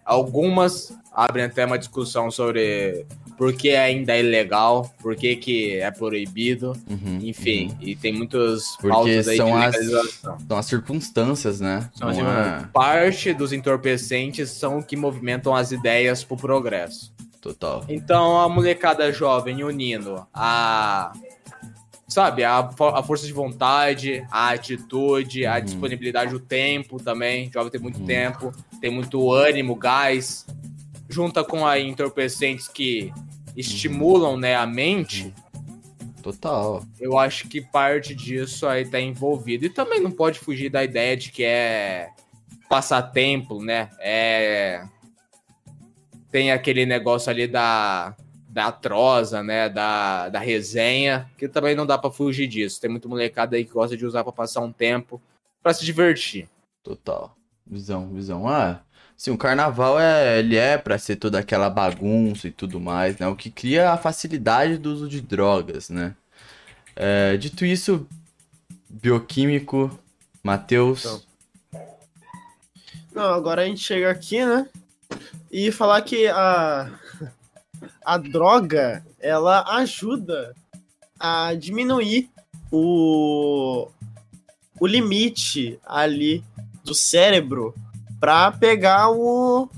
algumas 0.06 0.94
abrem 1.12 1.46
até 1.46 1.66
uma 1.66 1.78
discussão 1.78 2.32
sobre 2.32 3.06
por 3.40 3.54
que 3.54 3.70
ainda 3.70 4.18
é 4.18 4.20
ilegal, 4.20 4.94
por 5.02 5.16
que, 5.16 5.34
que 5.38 5.80
é 5.80 5.90
proibido, 5.90 6.74
uhum, 6.90 7.20
enfim, 7.24 7.70
uhum. 7.70 7.78
e 7.80 7.96
tem 7.96 8.12
muitos 8.12 8.78
aí 9.30 9.38
são. 9.38 9.56
As, 9.56 9.76
são 10.46 10.58
as 10.58 10.66
circunstâncias, 10.66 11.62
né? 11.62 11.90
São, 11.96 12.10
assim, 12.10 12.20
é... 12.20 12.68
Parte 12.74 13.34
dos 13.34 13.54
entorpecentes 13.54 14.50
são 14.50 14.80
o 14.80 14.84
que 14.84 14.98
movimentam 14.98 15.56
as 15.56 15.72
ideias 15.72 16.22
pro 16.22 16.36
progresso. 16.36 17.14
Total. 17.40 17.86
Então 17.88 18.38
a 18.42 18.50
molecada 18.50 19.10
jovem 19.14 19.64
unindo 19.64 20.28
a 20.34 21.14
sabe, 22.10 22.44
a, 22.44 22.58
a 22.58 23.04
força 23.04 23.26
de 23.26 23.32
vontade, 23.32 24.26
a 24.30 24.50
atitude, 24.50 25.46
a 25.46 25.56
uhum. 25.56 25.62
disponibilidade, 25.64 26.36
o 26.36 26.40
tempo 26.42 27.02
também. 27.02 27.48
O 27.48 27.54
jovem 27.54 27.72
tem 27.72 27.80
muito 27.80 28.02
uhum. 28.02 28.06
tempo, 28.06 28.54
tem 28.82 28.92
muito 28.92 29.32
ânimo, 29.32 29.76
gás. 29.76 30.46
Junta 31.10 31.44
com 31.44 31.66
a 31.66 31.80
entorpecentes 31.80 32.68
que 32.68 33.12
estimulam 33.56 34.38
né, 34.38 34.56
a 34.56 34.66
mente. 34.66 35.34
Total. 36.22 36.84
Eu 37.00 37.18
acho 37.18 37.48
que 37.48 37.62
parte 37.62 38.14
disso 38.14 38.68
aí 38.68 38.86
tá 38.86 39.00
envolvido. 39.00 39.66
E 39.66 39.70
também 39.70 40.00
não 40.00 40.12
pode 40.12 40.40
fugir 40.40 40.70
da 40.70 40.84
ideia 40.84 41.18
de 41.18 41.32
que 41.32 41.44
é 41.44 42.10
passatempo, 42.70 43.62
né? 43.64 43.90
É. 44.00 44.86
Tem 46.32 46.52
aquele 46.52 46.86
negócio 46.86 47.32
ali 47.32 47.48
da, 47.48 48.16
da 48.48 48.72
trosa, 48.72 49.42
né? 49.42 49.68
Da, 49.68 50.30
da 50.30 50.40
resenha, 50.40 51.30
que 51.38 51.48
também 51.48 51.76
não 51.76 51.86
dá 51.86 51.98
pra 51.98 52.12
fugir 52.12 52.48
disso. 52.48 52.80
Tem 52.80 52.90
muito 52.90 53.10
molecada 53.10 53.56
aí 53.56 53.66
que 53.66 53.72
gosta 53.72 53.98
de 53.98 54.06
usar 54.06 54.24
pra 54.24 54.32
passar 54.32 54.62
um 54.62 54.72
tempo, 54.72 55.22
pra 55.64 55.74
se 55.74 55.84
divertir. 55.84 56.48
Total. 56.84 57.36
Visão, 57.66 58.14
visão. 58.14 58.48
Ah, 58.48 58.82
sim, 59.20 59.32
o 59.32 59.38
carnaval 59.38 60.00
é, 60.00 60.40
ele 60.40 60.56
é 60.56 60.78
pra 60.78 60.98
ser 60.98 61.18
toda 61.18 61.40
aquela 61.40 61.70
bagunça 61.70 62.48
e 62.48 62.52
tudo 62.52 62.80
mais, 62.80 63.18
né? 63.18 63.28
O 63.28 63.36
que 63.36 63.52
cria 63.52 63.92
a 63.92 63.98
facilidade 63.98 64.78
do 64.78 64.94
uso 64.94 65.10
de 65.10 65.20
drogas, 65.20 65.90
né? 65.90 66.16
É, 66.96 67.36
dito 67.36 67.66
isso, 67.66 68.08
bioquímico, 68.90 69.92
Matheus. 70.42 71.02
Então. 71.02 71.22
Não, 73.14 73.34
agora 73.34 73.64
a 73.64 73.66
gente 73.66 73.82
chega 73.82 74.10
aqui, 74.10 74.44
né? 74.46 74.70
E 75.52 75.70
falar 75.70 76.02
que 76.04 76.28
a, 76.28 76.90
a 78.06 78.18
droga, 78.18 79.06
ela 79.20 79.66
ajuda 79.80 80.56
a 81.20 81.54
diminuir 81.56 82.30
o, 82.72 83.90
o 84.80 84.88
limite 84.88 85.78
ali 85.86 86.42
do 86.86 86.96
cérebro 86.96 87.76
para 88.20 88.52
pegar 88.52 89.10
o 89.12 89.70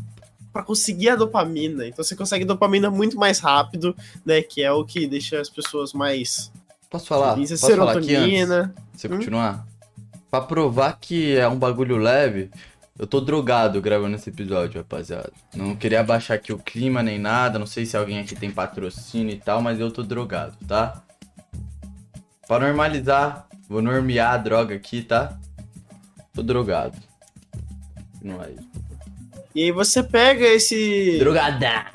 para 0.54 0.64
conseguir 0.64 1.10
a 1.10 1.16
dopamina. 1.16 1.88
Então 1.88 2.04
você 2.04 2.16
consegue 2.16 2.44
dopamina 2.44 2.92
muito 2.92 3.18
mais 3.18 3.40
rápido, 3.40 3.96
né, 4.26 4.42
que 4.42 4.62
é 4.62 4.70
o 4.72 4.84
que 4.84 5.08
deixa 5.08 5.40
as 5.40 5.50
pessoas 5.50 5.94
mais 5.94 6.52
Posso 6.90 7.08
falar? 7.08 7.36
felizes, 7.36 7.62
Posso 7.62 7.76
falar 7.78 7.92
aqui 7.98 8.16
antes? 8.16 8.38
serotonina. 8.40 8.76
Você 8.94 9.08
Hum? 9.08 9.12
continuar? 9.12 9.66
Pra 10.30 10.42
provar 10.42 10.98
que 11.00 11.38
é 11.38 11.48
um 11.48 11.58
bagulho 11.58 11.96
leve, 11.98 12.52
eu 13.00 13.08
tô 13.08 13.22
drogado 13.22 13.82
gravando 13.82 14.16
esse 14.16 14.30
episódio, 14.30 14.80
rapaziada. 14.82 15.32
Não 15.56 15.74
queria 15.76 16.02
abaixar 16.02 16.36
aqui 16.36 16.52
o 16.52 16.58
clima 16.60 17.02
nem 17.02 17.18
nada, 17.18 17.58
não 17.58 17.66
sei 17.66 17.86
se 17.86 17.96
alguém 17.96 18.20
aqui 18.20 18.36
tem 18.36 18.52
patrocínio 18.52 19.34
e 19.34 19.40
tal, 19.40 19.62
mas 19.62 19.80
eu 19.80 19.90
tô 19.90 20.04
drogado, 20.04 20.58
tá? 20.68 21.02
Pra 22.46 22.60
normalizar, 22.60 23.48
vou 23.70 23.82
normear 23.82 24.34
a 24.34 24.38
droga 24.38 24.76
aqui, 24.76 25.02
tá? 25.02 25.38
Tô 26.34 26.44
drogado. 26.44 26.98
É. 28.24 28.52
E 29.54 29.64
aí 29.64 29.72
você 29.72 30.02
pega 30.04 30.46
esse 30.46 31.18
Drogada! 31.20 31.86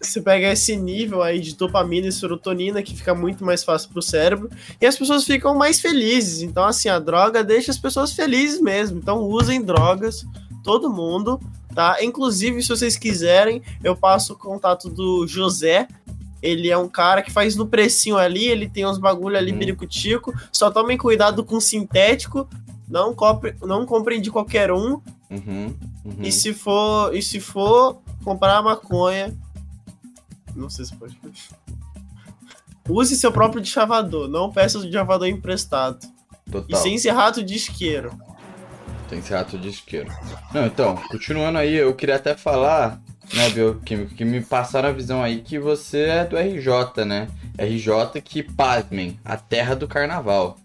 você 0.00 0.20
pega 0.20 0.52
esse 0.52 0.76
nível 0.76 1.22
aí 1.22 1.40
de 1.40 1.56
dopamina 1.56 2.06
e 2.06 2.12
serotonina 2.12 2.82
que 2.82 2.94
fica 2.94 3.14
muito 3.14 3.42
mais 3.42 3.64
fácil 3.64 3.88
pro 3.88 4.02
cérebro 4.02 4.50
e 4.78 4.84
as 4.84 4.98
pessoas 4.98 5.24
ficam 5.24 5.54
mais 5.54 5.80
felizes. 5.80 6.42
Então, 6.42 6.64
assim, 6.64 6.90
a 6.90 6.98
droga 6.98 7.42
deixa 7.42 7.70
as 7.70 7.78
pessoas 7.78 8.12
felizes 8.12 8.60
mesmo. 8.60 8.98
Então, 8.98 9.22
usem 9.22 9.62
drogas, 9.62 10.26
todo 10.62 10.90
mundo, 10.92 11.40
tá? 11.74 11.96
Inclusive, 12.02 12.62
se 12.62 12.68
vocês 12.68 12.98
quiserem, 12.98 13.62
eu 13.82 13.96
passo 13.96 14.34
o 14.34 14.38
contato 14.38 14.90
do 14.90 15.26
José. 15.26 15.88
Ele 16.42 16.68
é 16.70 16.76
um 16.76 16.88
cara 16.88 17.22
que 17.22 17.30
faz 17.32 17.56
no 17.56 17.66
precinho 17.66 18.18
ali, 18.18 18.46
ele 18.46 18.68
tem 18.68 18.84
uns 18.84 18.98
bagulho 18.98 19.38
ali 19.38 19.52
Uhum. 19.52 19.58
biricutico. 19.58 20.34
Só 20.52 20.70
tomem 20.70 20.98
cuidado 20.98 21.42
com 21.42 21.58
sintético. 21.58 22.46
Não, 22.88 23.14
compre, 23.14 23.54
não 23.62 23.86
comprem 23.86 24.20
de 24.20 24.30
qualquer 24.30 24.70
um. 24.70 25.00
Uhum, 25.30 25.74
uhum. 26.04 26.16
E 26.20 26.30
se 26.30 26.52
for, 26.52 27.14
e 27.14 27.22
se 27.22 27.40
for 27.40 27.98
comprar 28.22 28.62
maconha, 28.62 29.34
não 30.54 30.70
sei 30.70 30.84
se 30.84 30.94
pode. 30.94 31.18
Use 32.88 33.16
seu 33.16 33.32
próprio 33.32 33.64
chavador, 33.64 34.28
não 34.28 34.52
peça 34.52 34.78
o 34.78 34.92
chavador 34.92 35.26
emprestado. 35.26 36.06
E 36.46 36.50
Total. 36.50 36.80
sem 36.80 36.98
ser 36.98 37.10
rato 37.12 37.42
de 37.42 37.54
isqueiro. 37.54 38.12
Tem 39.08 39.20
que 39.20 39.28
ser 39.28 39.34
ato 39.34 39.58
de 39.58 39.68
isqueiro. 39.68 40.12
Não, 40.52 40.66
então, 40.66 40.96
continuando 41.10 41.58
aí, 41.58 41.74
eu 41.74 41.94
queria 41.94 42.16
até 42.16 42.36
falar, 42.36 43.00
né, 43.32 43.48
bioquímico, 43.50 44.14
que 44.14 44.24
me 44.24 44.42
passaram 44.42 44.90
a 44.90 44.92
visão 44.92 45.22
aí 45.22 45.40
que 45.40 45.58
você 45.58 46.02
é 46.02 46.24
do 46.24 46.36
RJ, 46.36 47.04
né? 47.06 47.28
RJ 47.58 48.20
que, 48.22 48.42
pasmem, 48.42 49.18
a 49.24 49.36
terra 49.36 49.74
do 49.74 49.88
carnaval. 49.88 50.58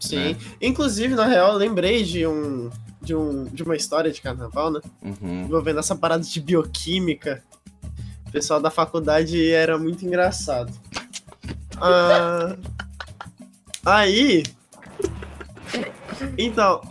Sim. 0.00 0.36
Inclusive, 0.60 1.14
na 1.14 1.26
real, 1.26 1.52
eu 1.52 1.58
lembrei 1.58 2.02
de 2.02 2.26
um. 2.26 2.70
De, 3.02 3.14
um, 3.14 3.44
de 3.44 3.62
uma 3.62 3.74
história 3.76 4.10
de 4.10 4.20
carnaval, 4.20 4.70
né? 4.70 4.80
Uhum. 5.02 5.44
Envolvendo 5.44 5.80
essa 5.80 5.94
parada 5.94 6.22
de 6.22 6.40
bioquímica. 6.40 7.42
O 8.26 8.30
pessoal 8.30 8.60
da 8.60 8.70
faculdade 8.70 9.50
era 9.50 9.78
muito 9.78 10.04
engraçado. 10.04 10.72
Ah, 11.80 12.56
aí. 13.84 14.42
Então, 16.36 16.82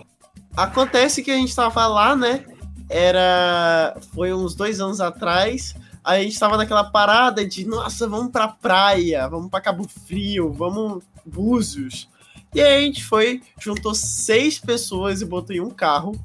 acontece 0.58 1.22
que 1.22 1.30
a 1.30 1.36
gente 1.36 1.56
tava 1.56 1.86
lá, 1.88 2.16
né? 2.16 2.46
Era. 2.90 3.96
Foi 4.14 4.34
uns 4.34 4.56
dois 4.56 4.80
anos 4.80 5.00
atrás. 5.00 5.76
Aí 6.04 6.22
a 6.22 6.24
gente 6.24 6.40
tava 6.40 6.58
naquela 6.58 6.86
parada 6.86 7.46
de, 7.46 7.66
nossa, 7.66 8.08
vamos 8.08 8.32
pra 8.32 8.48
praia, 8.48 9.28
vamos 9.28 9.50
pra 9.50 9.62
Cabo 9.62 9.88
Frio, 9.88 10.52
vamos 10.52 11.04
Búzios. 11.26 12.10
E 12.54 12.62
aí 12.62 12.78
a 12.78 12.82
gente 12.82 13.04
foi, 13.04 13.42
juntou 13.60 13.94
seis 13.94 14.60
pessoas 14.60 15.22
e 15.22 15.26
botou 15.26 15.56
em 15.56 15.60
um 15.60 15.70
carro. 15.70 16.20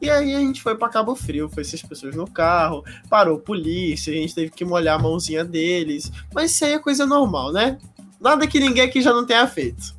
E 0.00 0.08
aí 0.08 0.34
a 0.34 0.38
gente 0.38 0.62
foi 0.62 0.74
pra 0.74 0.88
Cabo 0.88 1.14
Frio, 1.14 1.50
foi 1.50 1.62
seis 1.62 1.82
pessoas 1.82 2.16
no 2.16 2.28
carro, 2.28 2.82
parou 3.10 3.38
polícia, 3.38 4.12
a 4.12 4.16
gente 4.16 4.34
teve 4.34 4.50
que 4.50 4.64
molhar 4.64 4.98
a 4.98 5.02
mãozinha 5.02 5.44
deles. 5.44 6.10
Mas 6.34 6.52
isso 6.52 6.64
aí 6.64 6.72
é 6.72 6.78
coisa 6.78 7.04
normal, 7.04 7.52
né? 7.52 7.78
Nada 8.18 8.46
que 8.46 8.58
ninguém 8.58 8.84
aqui 8.84 9.02
já 9.02 9.12
não 9.12 9.26
tenha 9.26 9.46
feito. 9.46 9.94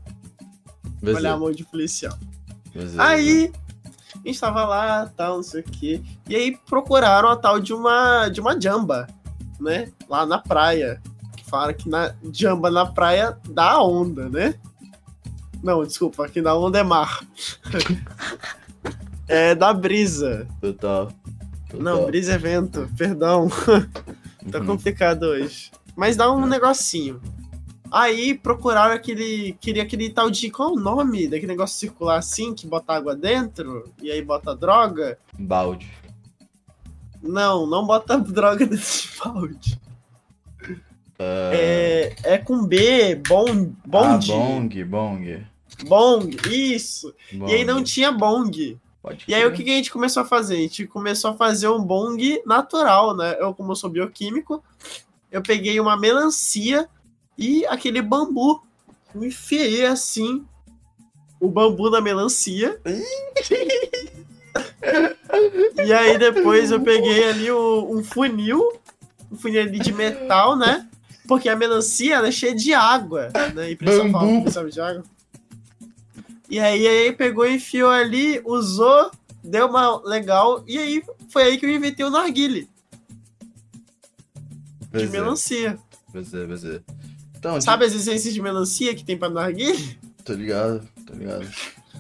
Molhar 1.02 1.34
a 1.34 1.38
mão 1.38 1.52
de 1.52 1.64
policial. 1.64 2.18
beleza. 2.74 3.02
Aí, 3.02 3.52
a 4.24 4.28
gente 4.28 4.40
tava 4.40 4.66
lá, 4.66 5.12
tal, 5.16 5.38
não 5.38 5.44
sei 5.44 5.62
o 5.62 5.64
quê. 5.64 6.02
E 6.28 6.36
aí 6.36 6.58
procuraram 6.68 7.30
a 7.30 7.36
tal 7.36 7.60
de 7.60 7.74
uma, 7.74 8.28
de 8.30 8.40
uma 8.40 8.60
jamba, 8.60 9.08
né? 9.60 9.92
Lá 10.08 10.26
na 10.26 10.40
praia. 10.40 11.02
Que 11.36 11.50
falaram 11.50 11.74
que 11.74 11.90
na 11.90 12.16
jamba 12.32 12.70
na 12.70 12.86
praia 12.86 13.38
dá 13.50 13.82
onda, 13.82 14.30
né? 14.30 14.56
Não, 15.64 15.84
desculpa, 15.84 16.26
aqui 16.26 16.42
na 16.42 16.56
onda 16.56 16.80
é 16.80 16.84
mar. 16.84 17.22
é 19.28 19.54
da 19.56 19.74
brisa. 19.74 20.48
Total. 20.60 21.12
Total. 21.70 21.82
Não, 21.82 22.06
brisa 22.06 22.34
é 22.34 22.38
vento, 22.38 22.90
perdão. 22.98 23.50
Tá 24.52 24.60
Uhum. 24.60 24.66
complicado 24.66 25.24
hoje. 25.24 25.72
Mas 25.96 26.16
dá 26.16 26.32
um 26.32 26.46
negocinho. 26.48 27.22
Aí 27.92 28.34
procuraram 28.34 28.96
aquele. 28.96 29.56
Queria 29.60 29.84
aquele 29.84 30.10
tal 30.10 30.32
de. 30.32 30.50
Qual 30.50 30.70
é 30.70 30.72
o 30.74 30.80
nome 30.80 31.28
daquele 31.28 31.52
negócio 31.52 31.78
circular 31.78 32.18
assim, 32.18 32.54
que 32.54 32.66
bota 32.66 32.94
água 32.94 33.16
dentro? 33.16 33.92
E 34.02 34.10
aí 34.10 34.22
bota 34.22 34.56
droga? 34.56 35.18
Balde. 35.38 35.92
Não, 37.22 37.68
não 37.68 37.86
bota 37.86 38.18
droga 38.20 38.66
desse 38.66 39.10
balde. 39.20 39.80
É, 41.20 42.16
é 42.24 42.38
com 42.40 42.66
B, 42.66 43.16
bom, 43.28 43.46
bonde. 43.86 44.32
Ah, 44.32 44.36
bong, 44.36 44.84
bong. 44.86 45.46
Bong, 45.86 46.36
isso. 46.50 47.14
E 47.32 47.44
aí 47.54 47.66
não 47.66 47.76
Bong. 47.76 47.84
tinha 47.84 48.12
bong. 48.12 48.78
E 49.28 49.34
aí 49.34 49.44
o 49.46 49.52
que, 49.52 49.64
que 49.64 49.72
a 49.72 49.76
gente 49.76 49.92
começou 49.92 50.22
a 50.22 50.26
fazer? 50.26 50.56
A 50.56 50.60
gente 50.60 50.86
começou 50.86 51.32
a 51.32 51.34
fazer 51.34 51.68
um 51.68 51.82
bong 51.84 52.42
natural, 52.46 53.16
né? 53.16 53.36
Eu, 53.40 53.54
como 53.54 53.72
eu 53.72 53.76
sou 53.76 53.90
bioquímico, 53.90 54.64
eu 55.32 55.42
peguei 55.42 55.80
uma 55.80 55.98
melancia 55.98 56.88
e 57.38 57.66
aquele 57.66 58.02
bambu. 58.02 58.62
Eu 59.16 59.24
enfiei 59.24 59.86
assim 59.86 60.46
o 61.40 61.48
bambu 61.48 61.90
na 61.90 62.00
melancia. 62.00 62.80
e 65.86 65.94
aí 65.94 66.18
depois 66.18 66.72
eu 66.72 66.82
peguei 66.82 67.24
ali 67.30 67.52
o- 67.52 67.88
um 67.92 68.04
funil, 68.04 68.74
um 69.32 69.38
funil 69.38 69.62
ali 69.62 69.80
de 69.80 69.92
metal, 69.94 70.56
né? 70.56 70.88
Porque 71.28 71.48
a 71.50 71.56
melancia 71.56 72.16
ela 72.16 72.28
é 72.28 72.32
cheia 72.32 72.54
de 72.54 72.74
água, 72.74 73.30
né? 73.56 73.72
E 73.72 73.76
Bambu. 73.76 74.50
de 74.70 74.82
água. 74.82 75.04
E 76.52 76.60
aí, 76.60 76.86
aí 76.86 77.14
pegou, 77.14 77.48
enfiou 77.48 77.90
ali, 77.90 78.42
usou, 78.44 79.10
deu 79.42 79.68
uma 79.68 80.02
legal, 80.06 80.62
e 80.68 80.78
aí 80.78 81.02
foi 81.30 81.44
aí 81.44 81.58
que 81.58 81.66
eu 81.66 81.72
inventei 81.72 82.06
o 82.06 82.10
narguile 82.10 82.68
de 84.92 85.04
é, 85.06 85.08
melancia. 85.08 85.80
pois 86.12 86.34
é, 86.34 86.46
pois 86.46 86.66
é. 86.66 86.82
Então, 87.38 87.62
Sabe 87.62 87.86
as 87.86 87.94
essências 87.94 88.34
de 88.34 88.42
melancia 88.42 88.94
que 88.94 89.06
tem 89.06 89.18
pra 89.18 89.30
narguile? 89.30 89.98
Tô 90.26 90.34
ligado, 90.34 90.86
tô 91.08 91.14
ligado. 91.14 91.50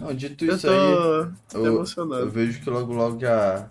Não, 0.01 0.13
dito 0.13 0.43
Eu 0.43 0.55
isso 0.55 0.67
tô, 0.67 0.73
aí, 0.73 1.31
tô 1.49 1.57
eu, 1.59 1.65
eu 1.67 1.73
emocionado. 1.75 2.29
vejo 2.29 2.59
que 2.59 2.69
logo 2.69 2.91
logo 2.93 3.19
já 3.21 3.69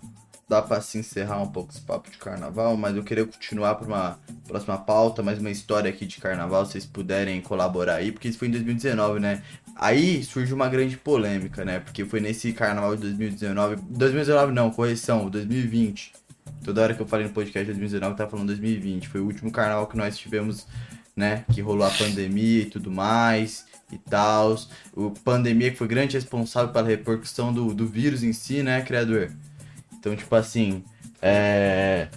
dá 0.49 0.61
pra 0.61 0.81
se 0.81 0.97
encerrar 0.97 1.41
um 1.41 1.47
pouco 1.47 1.71
esse 1.71 1.79
papo 1.79 2.11
de 2.11 2.17
carnaval, 2.17 2.75
mas 2.75 2.93
eu 2.97 3.03
queria 3.03 3.25
continuar 3.25 3.75
pra 3.75 3.87
uma 3.87 4.19
próxima 4.45 4.77
pauta, 4.77 5.23
mais 5.23 5.39
uma 5.39 5.49
história 5.49 5.89
aqui 5.89 6.05
de 6.05 6.19
carnaval, 6.19 6.65
se 6.65 6.73
vocês 6.73 6.85
puderem 6.85 7.39
colaborar 7.39 7.95
aí, 7.95 8.11
porque 8.11 8.27
isso 8.27 8.37
foi 8.37 8.49
em 8.49 8.51
2019, 8.51 9.21
né? 9.21 9.41
Aí 9.75 10.23
surgiu 10.23 10.55
uma 10.55 10.69
grande 10.69 10.97
polêmica, 10.97 11.65
né? 11.65 11.79
Porque 11.79 12.05
foi 12.05 12.19
nesse 12.19 12.53
carnaval 12.53 12.95
de 12.95 13.01
2019. 13.01 13.77
2019 13.89 14.53
não, 14.53 14.69
correção, 14.69 15.29
2020. 15.29 16.13
Toda 16.63 16.81
hora 16.81 16.93
que 16.93 17.01
eu 17.01 17.07
falei 17.07 17.27
no 17.27 17.33
podcast 17.33 17.65
de 17.65 17.71
2019, 17.71 18.13
eu 18.13 18.17
tava 18.17 18.29
falando 18.29 18.47
2020. 18.47 19.07
Foi 19.07 19.21
o 19.21 19.25
último 19.25 19.51
carnaval 19.51 19.87
que 19.87 19.97
nós 19.97 20.17
tivemos 20.17 20.67
né? 21.15 21.45
Que 21.53 21.61
rolou 21.61 21.85
a 21.85 21.91
pandemia 21.91 22.63
e 22.63 22.65
tudo 22.65 22.91
mais 22.91 23.65
e 23.91 23.97
tal. 23.97 24.57
O 24.93 25.11
pandemia 25.11 25.71
que 25.71 25.77
foi 25.77 25.87
grande 25.87 26.15
responsável 26.15 26.71
pela 26.71 26.87
repercussão 26.87 27.53
do, 27.53 27.73
do 27.73 27.87
vírus 27.87 28.23
em 28.23 28.33
si, 28.33 28.63
né, 28.63 28.81
criador? 28.81 29.31
Então, 29.93 30.15
tipo 30.15 30.33
assim, 30.35 30.83
é... 31.21 32.07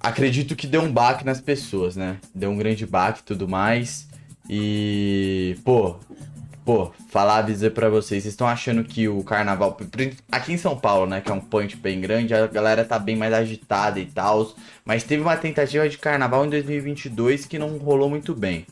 acredito 0.00 0.56
que 0.56 0.66
deu 0.66 0.82
um 0.82 0.92
baque 0.92 1.24
nas 1.24 1.40
pessoas, 1.40 1.96
né? 1.96 2.18
Deu 2.34 2.50
um 2.50 2.56
grande 2.56 2.86
baque 2.86 3.20
e 3.20 3.24
tudo 3.24 3.48
mais. 3.48 4.08
E, 4.48 5.58
pô, 5.64 5.98
pô, 6.66 6.92
falar, 7.08 7.42
dizer 7.42 7.70
pra 7.70 7.88
vocês, 7.88 8.24
vocês 8.24 8.34
estão 8.34 8.48
achando 8.48 8.82
que 8.82 9.08
o 9.08 9.22
carnaval, 9.22 9.78
aqui 10.32 10.52
em 10.52 10.56
São 10.58 10.76
Paulo, 10.76 11.06
né, 11.06 11.20
que 11.20 11.30
é 11.30 11.34
um 11.34 11.40
point 11.40 11.76
bem 11.76 12.00
grande, 12.00 12.34
a 12.34 12.48
galera 12.48 12.84
tá 12.84 12.98
bem 12.98 13.14
mais 13.14 13.32
agitada 13.32 14.00
e 14.00 14.06
tal, 14.06 14.52
mas 14.84 15.04
teve 15.04 15.22
uma 15.22 15.36
tentativa 15.36 15.88
de 15.88 15.96
carnaval 15.96 16.44
em 16.44 16.50
2022 16.50 17.46
que 17.46 17.56
não 17.56 17.78
rolou 17.78 18.10
muito 18.10 18.34
bem. 18.34 18.66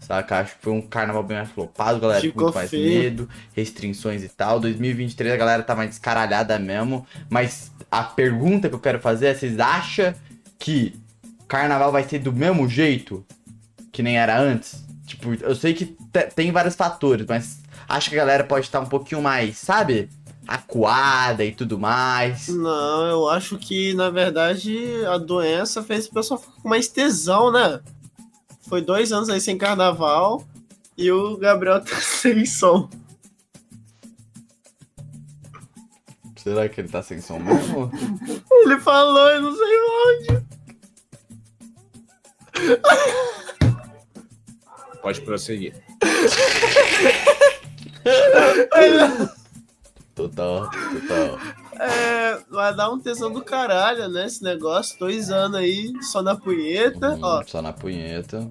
Saca? 0.00 0.38
Acho 0.38 0.56
que 0.56 0.62
foi 0.62 0.72
um 0.72 0.80
carnaval 0.80 1.22
bem 1.24 1.36
mais 1.36 1.50
flopado, 1.50 2.00
galera 2.00 2.20
com 2.32 2.40
muito 2.40 2.54
mais 2.54 2.70
feio. 2.70 3.02
medo, 3.02 3.28
restrições 3.54 4.22
e 4.22 4.28
tal. 4.28 4.58
2023 4.58 5.34
a 5.34 5.36
galera 5.36 5.62
tá 5.64 5.74
mais 5.74 5.90
descaralhada 5.90 6.56
mesmo. 6.60 7.04
Mas 7.28 7.72
a 7.90 8.04
pergunta 8.04 8.68
que 8.68 8.74
eu 8.76 8.78
quero 8.78 9.00
fazer 9.00 9.26
é: 9.26 9.34
vocês 9.34 9.58
acham 9.58 10.14
que 10.60 10.94
carnaval 11.48 11.90
vai 11.90 12.04
ser 12.04 12.20
do 12.20 12.32
mesmo 12.32 12.68
jeito 12.68 13.26
que 13.90 14.00
nem 14.00 14.16
era 14.16 14.38
antes? 14.38 14.85
Tipo, 15.06 15.34
eu 15.34 15.54
sei 15.54 15.72
que 15.72 15.96
tem 16.34 16.50
vários 16.50 16.74
fatores, 16.74 17.24
mas 17.28 17.60
acho 17.88 18.10
que 18.10 18.16
a 18.16 18.18
galera 18.18 18.42
pode 18.42 18.66
estar 18.66 18.80
um 18.80 18.86
pouquinho 18.86 19.22
mais, 19.22 19.56
sabe? 19.56 20.10
Acuada 20.46 21.44
e 21.44 21.52
tudo 21.52 21.78
mais. 21.78 22.48
Não, 22.48 23.06
eu 23.06 23.28
acho 23.28 23.56
que, 23.56 23.94
na 23.94 24.10
verdade, 24.10 24.76
a 25.06 25.16
doença 25.16 25.82
fez 25.82 26.06
o 26.06 26.12
pessoal 26.12 26.40
ficar 26.40 26.60
com 26.60 26.68
mais 26.68 26.88
tesão, 26.88 27.52
né? 27.52 27.80
Foi 28.62 28.82
dois 28.82 29.12
anos 29.12 29.28
aí 29.28 29.40
sem 29.40 29.56
carnaval 29.56 30.44
e 30.98 31.10
o 31.10 31.36
Gabriel 31.36 31.80
tá 31.84 32.00
sem 32.00 32.44
som. 32.44 32.90
Será 36.36 36.68
que 36.68 36.80
ele 36.80 36.88
tá 36.88 37.02
sem 37.02 37.20
som 37.20 37.38
mesmo? 37.38 37.90
ele 38.50 38.80
falou, 38.80 39.28
eu 39.30 39.42
não 39.42 39.54
sei 39.54 39.78
onde. 40.04 40.46
Pode 45.06 45.20
prosseguir. 45.20 45.72
total, 50.16 50.68
total. 50.68 51.38
É, 51.78 52.38
vai 52.50 52.74
dar 52.74 52.90
um 52.90 52.98
tesão 52.98 53.30
do 53.32 53.40
caralho, 53.40 54.08
né? 54.08 54.26
Esse 54.26 54.42
negócio. 54.42 54.98
Dois 54.98 55.30
anos 55.30 55.58
aí, 55.58 55.92
só 56.02 56.20
na 56.22 56.34
punheta. 56.34 57.10
Uhum, 57.10 57.20
ó. 57.22 57.44
Só 57.46 57.62
na 57.62 57.72
punheta. 57.72 58.50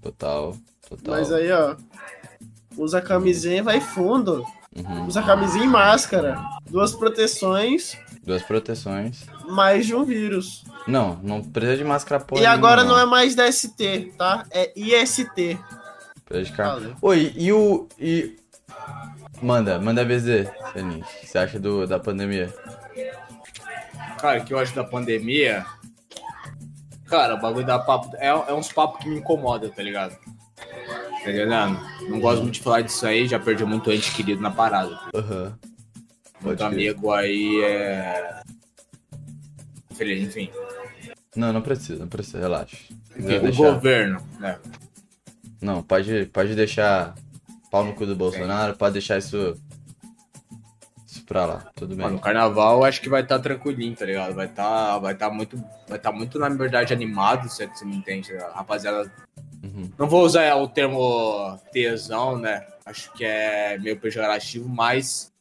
Total, 0.00 0.56
total. 0.88 1.14
Mas 1.14 1.30
aí, 1.30 1.52
ó. 1.52 1.76
Usa 2.78 3.02
camisinha 3.02 3.58
e 3.58 3.62
vai 3.62 3.78
fundo. 3.78 4.46
Uhum. 4.74 5.06
Usa 5.06 5.22
camisinha 5.22 5.66
e 5.66 5.68
máscara. 5.68 6.42
Duas 6.70 6.94
proteções. 6.94 7.98
Duas 8.24 8.42
proteções. 8.42 9.26
Mais 9.46 9.84
de 9.84 9.94
um 9.94 10.04
vírus. 10.04 10.64
Não, 10.86 11.20
não 11.22 11.42
precisa 11.42 11.76
de 11.76 11.84
máscara 11.84 12.24
porra. 12.24 12.40
E 12.40 12.46
agora 12.46 12.82
não. 12.82 12.92
não 12.92 12.98
é 12.98 13.04
mais 13.04 13.34
DST, 13.34 14.14
tá? 14.16 14.46
É 14.50 14.72
IST. 14.74 15.58
Oi, 17.02 17.32
e 17.36 17.52
o. 17.52 17.88
E... 17.98 18.36
Manda, 19.42 19.78
manda 19.78 20.04
BZ, 20.04 20.48
Senin. 20.72 21.00
O 21.00 21.04
que 21.04 21.26
você 21.26 21.38
acha 21.38 21.58
do, 21.58 21.86
da 21.86 21.98
pandemia? 21.98 22.52
Cara, 24.18 24.40
o 24.40 24.44
que 24.44 24.54
eu 24.54 24.58
acho 24.58 24.74
da 24.74 24.84
pandemia. 24.84 25.66
Cara, 27.06 27.34
o 27.34 27.40
bagulho 27.40 27.66
da 27.66 27.78
papo. 27.78 28.16
É, 28.16 28.28
é 28.28 28.52
uns 28.54 28.72
papos 28.72 29.02
que 29.02 29.08
me 29.08 29.18
incomodam, 29.18 29.68
tá 29.70 29.82
ligado? 29.82 30.16
Tá 30.16 31.30
entendendo? 31.30 31.80
Não 32.08 32.20
gosto 32.20 32.42
muito 32.42 32.54
de 32.54 32.60
falar 32.60 32.82
disso 32.82 33.06
aí, 33.06 33.26
já 33.26 33.38
perdi 33.38 33.64
muito 33.64 33.90
ente 33.92 34.12
querido 34.12 34.40
na 34.40 34.50
parada. 34.50 34.98
Aham. 35.14 35.44
Uhum. 35.44 35.72
Muito 36.42 36.64
amigo 36.64 37.12
aí 37.12 37.62
é. 37.62 38.42
Enfim. 40.00 40.50
Não, 41.36 41.52
não 41.52 41.62
precisa, 41.62 42.00
não 42.00 42.08
precisa, 42.08 42.40
relaxa. 42.40 42.76
Enfim, 43.16 43.36
o 43.36 43.40
deixar... 43.42 43.72
governo, 43.74 44.20
né? 44.40 44.58
Não, 45.62 45.82
pode, 45.82 46.26
pode 46.26 46.54
deixar 46.56 47.14
pau 47.70 47.84
no 47.84 47.94
cu 47.94 48.04
do 48.04 48.16
Bolsonaro, 48.16 48.76
pode 48.76 48.94
deixar 48.94 49.16
isso, 49.16 49.56
isso 51.06 51.24
pra 51.24 51.46
lá, 51.46 51.70
tudo 51.76 51.94
bem. 51.94 52.04
Mano, 52.04 52.16
no 52.16 52.20
carnaval 52.20 52.84
acho 52.84 53.00
que 53.00 53.08
vai 53.08 53.22
estar 53.22 53.36
tá 53.36 53.42
tranquilinho, 53.42 53.94
tá 53.94 54.04
ligado? 54.04 54.34
Vai 54.34 54.46
estar 54.46 54.64
tá, 54.64 54.98
vai 54.98 55.14
tá 55.14 55.30
muito, 55.30 55.64
vai 55.88 55.98
tá 55.98 56.10
muito, 56.10 56.38
na 56.38 56.48
verdade, 56.48 56.92
animado, 56.92 57.48
se 57.48 57.64
você 57.66 57.84
me 57.84 57.96
entende, 57.96 58.36
tá 58.36 58.50
rapaziada. 58.52 59.10
Uhum. 59.62 59.88
Não 59.96 60.08
vou 60.08 60.24
usar 60.24 60.54
o 60.56 60.68
termo 60.68 61.56
tesão, 61.72 62.36
né? 62.36 62.66
Acho 62.84 63.12
que 63.12 63.24
é 63.24 63.78
meio 63.78 63.98
pejorativo, 63.98 64.68
mas 64.68 65.32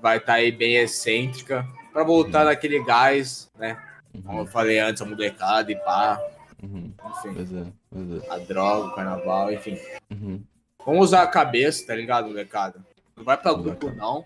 vai 0.00 0.18
estar 0.18 0.34
tá 0.34 0.38
aí 0.38 0.52
bem 0.52 0.76
excêntrica 0.76 1.66
para 1.92 2.04
voltar 2.04 2.40
uhum. 2.40 2.44
naquele 2.46 2.84
gás, 2.84 3.50
né? 3.58 3.78
Uhum. 4.14 4.22
Como 4.22 4.40
eu 4.40 4.46
falei 4.46 4.78
antes, 4.78 5.00
a 5.00 5.06
molecada 5.06 5.72
e 5.72 5.76
pá. 5.76 6.20
Uhum. 6.62 6.92
Enfim. 7.10 7.34
Pois 7.34 7.52
é, 7.52 7.66
pois 7.90 8.22
é. 8.22 8.30
A 8.30 8.38
droga, 8.38 8.88
o 8.88 8.94
carnaval, 8.94 9.52
enfim. 9.52 9.76
Uhum. 10.10 10.42
Vamos 10.84 11.06
usar 11.06 11.22
a 11.22 11.26
cabeça, 11.26 11.86
tá 11.86 11.94
ligado, 11.94 12.28
molecada? 12.28 12.84
Não 13.16 13.24
vai 13.24 13.36
pra 13.36 13.52
grupo, 13.52 13.90
não. 13.90 14.24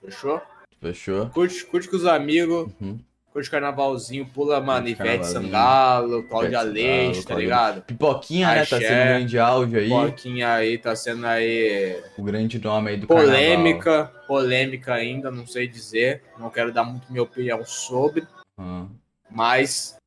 Fechou? 0.00 0.40
Fechou. 0.80 1.28
Curte, 1.30 1.64
curte 1.66 1.88
com 1.88 1.96
os 1.96 2.06
amigos. 2.06 2.70
Uhum. 2.80 2.98
Curte 3.32 3.50
carnavalzinho, 3.50 4.24
pula, 4.24 4.62
mano, 4.62 4.88
Ivete 4.88 5.26
Sangalo, 5.26 6.22
Cláudia 6.22 6.62
Leite, 6.62 7.22
tá 7.22 7.34
ligado? 7.34 7.82
Pipoquinha, 7.82 8.48
né? 8.48 8.64
Tá 8.64 8.78
sendo 8.78 8.84
um 8.84 9.04
grande 9.04 9.38
áudio 9.38 9.78
aí. 9.78 9.88
Pipoquinha 9.90 10.52
aí, 10.54 10.78
tá 10.78 10.96
sendo 10.96 11.26
aí. 11.26 12.02
O 12.16 12.22
grande 12.22 12.58
nome 12.58 12.90
aí 12.90 12.96
do 12.96 13.06
polêmica, 13.06 13.84
carnaval. 13.84 14.26
Polêmica 14.26 14.94
ainda, 14.94 15.30
não 15.30 15.46
sei 15.46 15.68
dizer. 15.68 16.22
Não 16.38 16.48
quero 16.48 16.72
dar 16.72 16.84
muito 16.84 17.10
minha 17.10 17.22
opinião 17.22 17.62
sobre. 17.62 18.26
Uhum. 18.56 18.88
Mas 19.30 19.98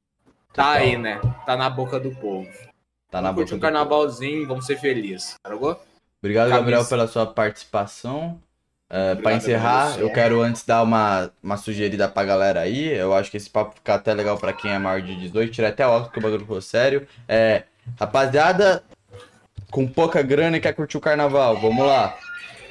Tá 0.53 0.71
aí, 0.71 0.97
né? 0.97 1.21
Tá 1.45 1.55
na 1.55 1.69
boca 1.69 1.99
do 1.99 2.11
povo. 2.11 2.49
Tá 3.09 3.21
na 3.21 3.31
boca 3.31 3.53
um 3.53 3.57
do 3.57 3.61
carnavalzinho, 3.61 4.39
povo. 4.39 4.47
vamos 4.49 4.65
ser 4.65 4.77
felizes. 4.77 5.35
Obrigado, 6.21 6.49
Camisa. 6.49 6.59
Gabriel, 6.59 6.85
pela 6.85 7.07
sua 7.07 7.25
participação. 7.25 8.39
Uh, 8.91 9.21
para 9.21 9.35
encerrar, 9.35 9.99
eu 9.99 10.11
quero 10.11 10.41
antes 10.41 10.65
dar 10.65 10.81
uma, 10.81 11.31
uma 11.43 11.57
sugerida 11.57 12.09
pra 12.09 12.23
galera 12.23 12.61
aí. 12.61 12.91
Eu 12.91 13.13
acho 13.13 13.29
que 13.29 13.37
esse 13.37 13.49
papo 13.49 13.75
fica 13.75 13.93
até 13.93 14.13
legal 14.13 14.37
para 14.37 14.51
quem 14.51 14.71
é 14.71 14.79
maior 14.79 15.01
de 15.01 15.15
18. 15.15 15.51
Tira 15.51 15.69
até 15.69 15.85
óculos 15.85 16.11
que 16.11 16.19
o 16.19 16.21
bagulho 16.21 16.41
ficou 16.41 16.61
sério. 16.61 17.07
É, 17.27 17.63
rapaziada, 17.99 18.83
com 19.69 19.87
pouca 19.87 20.21
grana 20.21 20.57
e 20.57 20.59
quer 20.59 20.73
curtir 20.73 20.97
o 20.97 21.01
carnaval, 21.01 21.59
vamos 21.59 21.85
lá. 21.85 22.17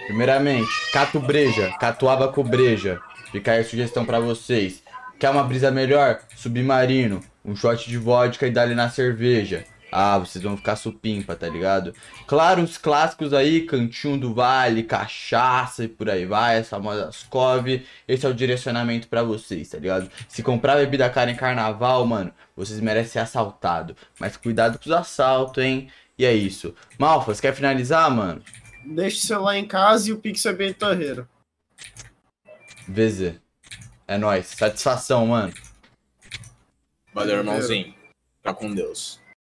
Primeiramente, 0.06 0.68
Cato 0.92 1.20
Breja, 1.20 1.72
Catuaba 1.78 2.32
com 2.32 2.42
Breja. 2.42 3.00
Fica 3.30 3.52
aí 3.52 3.60
a 3.60 3.64
sugestão 3.64 4.04
para 4.04 4.18
vocês. 4.18 4.82
Quer 5.18 5.30
uma 5.30 5.44
brisa 5.44 5.70
melhor? 5.70 6.20
Submarino 6.36 7.20
um 7.48 7.56
shot 7.56 7.88
de 7.88 7.96
vodka 7.96 8.46
e 8.46 8.50
dali 8.50 8.74
na 8.74 8.90
cerveja. 8.90 9.64
Ah, 9.90 10.18
vocês 10.18 10.44
vão 10.44 10.54
ficar 10.54 10.76
supimpa, 10.76 11.34
tá 11.34 11.48
ligado? 11.48 11.94
Claro, 12.26 12.62
os 12.62 12.76
clássicos 12.76 13.32
aí, 13.32 13.62
Cantinho 13.62 14.18
do 14.18 14.34
Vale, 14.34 14.82
Cachaça 14.82 15.84
e 15.84 15.88
por 15.88 16.10
aí 16.10 16.26
vai, 16.26 16.58
essa 16.58 16.78
moda 16.78 17.08
Ascov. 17.08 17.66
Esse 18.06 18.26
é 18.26 18.28
o 18.28 18.34
direcionamento 18.34 19.08
para 19.08 19.22
vocês, 19.22 19.70
tá 19.70 19.78
ligado? 19.78 20.10
Se 20.28 20.42
comprar 20.42 20.76
bebida 20.76 21.08
cara 21.08 21.30
em 21.30 21.36
carnaval, 21.36 22.04
mano, 22.06 22.30
vocês 22.54 22.78
merecem 22.80 23.12
ser 23.12 23.18
assaltado. 23.20 23.96
Mas 24.20 24.36
cuidado 24.36 24.78
com 24.78 24.84
os 24.84 24.94
assaltos, 24.94 25.64
hein? 25.64 25.88
E 26.18 26.26
é 26.26 26.34
isso. 26.34 26.74
Malfas, 26.98 27.40
quer 27.40 27.54
finalizar, 27.54 28.10
mano? 28.10 28.42
Deixa 28.84 29.16
o 29.16 29.20
celular 29.20 29.56
em 29.56 29.66
casa 29.66 30.10
e 30.10 30.12
o 30.12 30.18
Pix 30.18 30.44
é 30.44 30.52
bem 30.52 30.74
torreiro. 30.74 31.26
VZ. 32.86 33.47
É 34.08 34.16
nóis. 34.16 34.46
Satisfação, 34.46 35.26
mano. 35.26 35.52
Valeu, 37.12 37.36
irmãozinho. 37.36 37.94
Fica 38.38 38.54
com 38.54 38.74
Deus. 38.74 39.20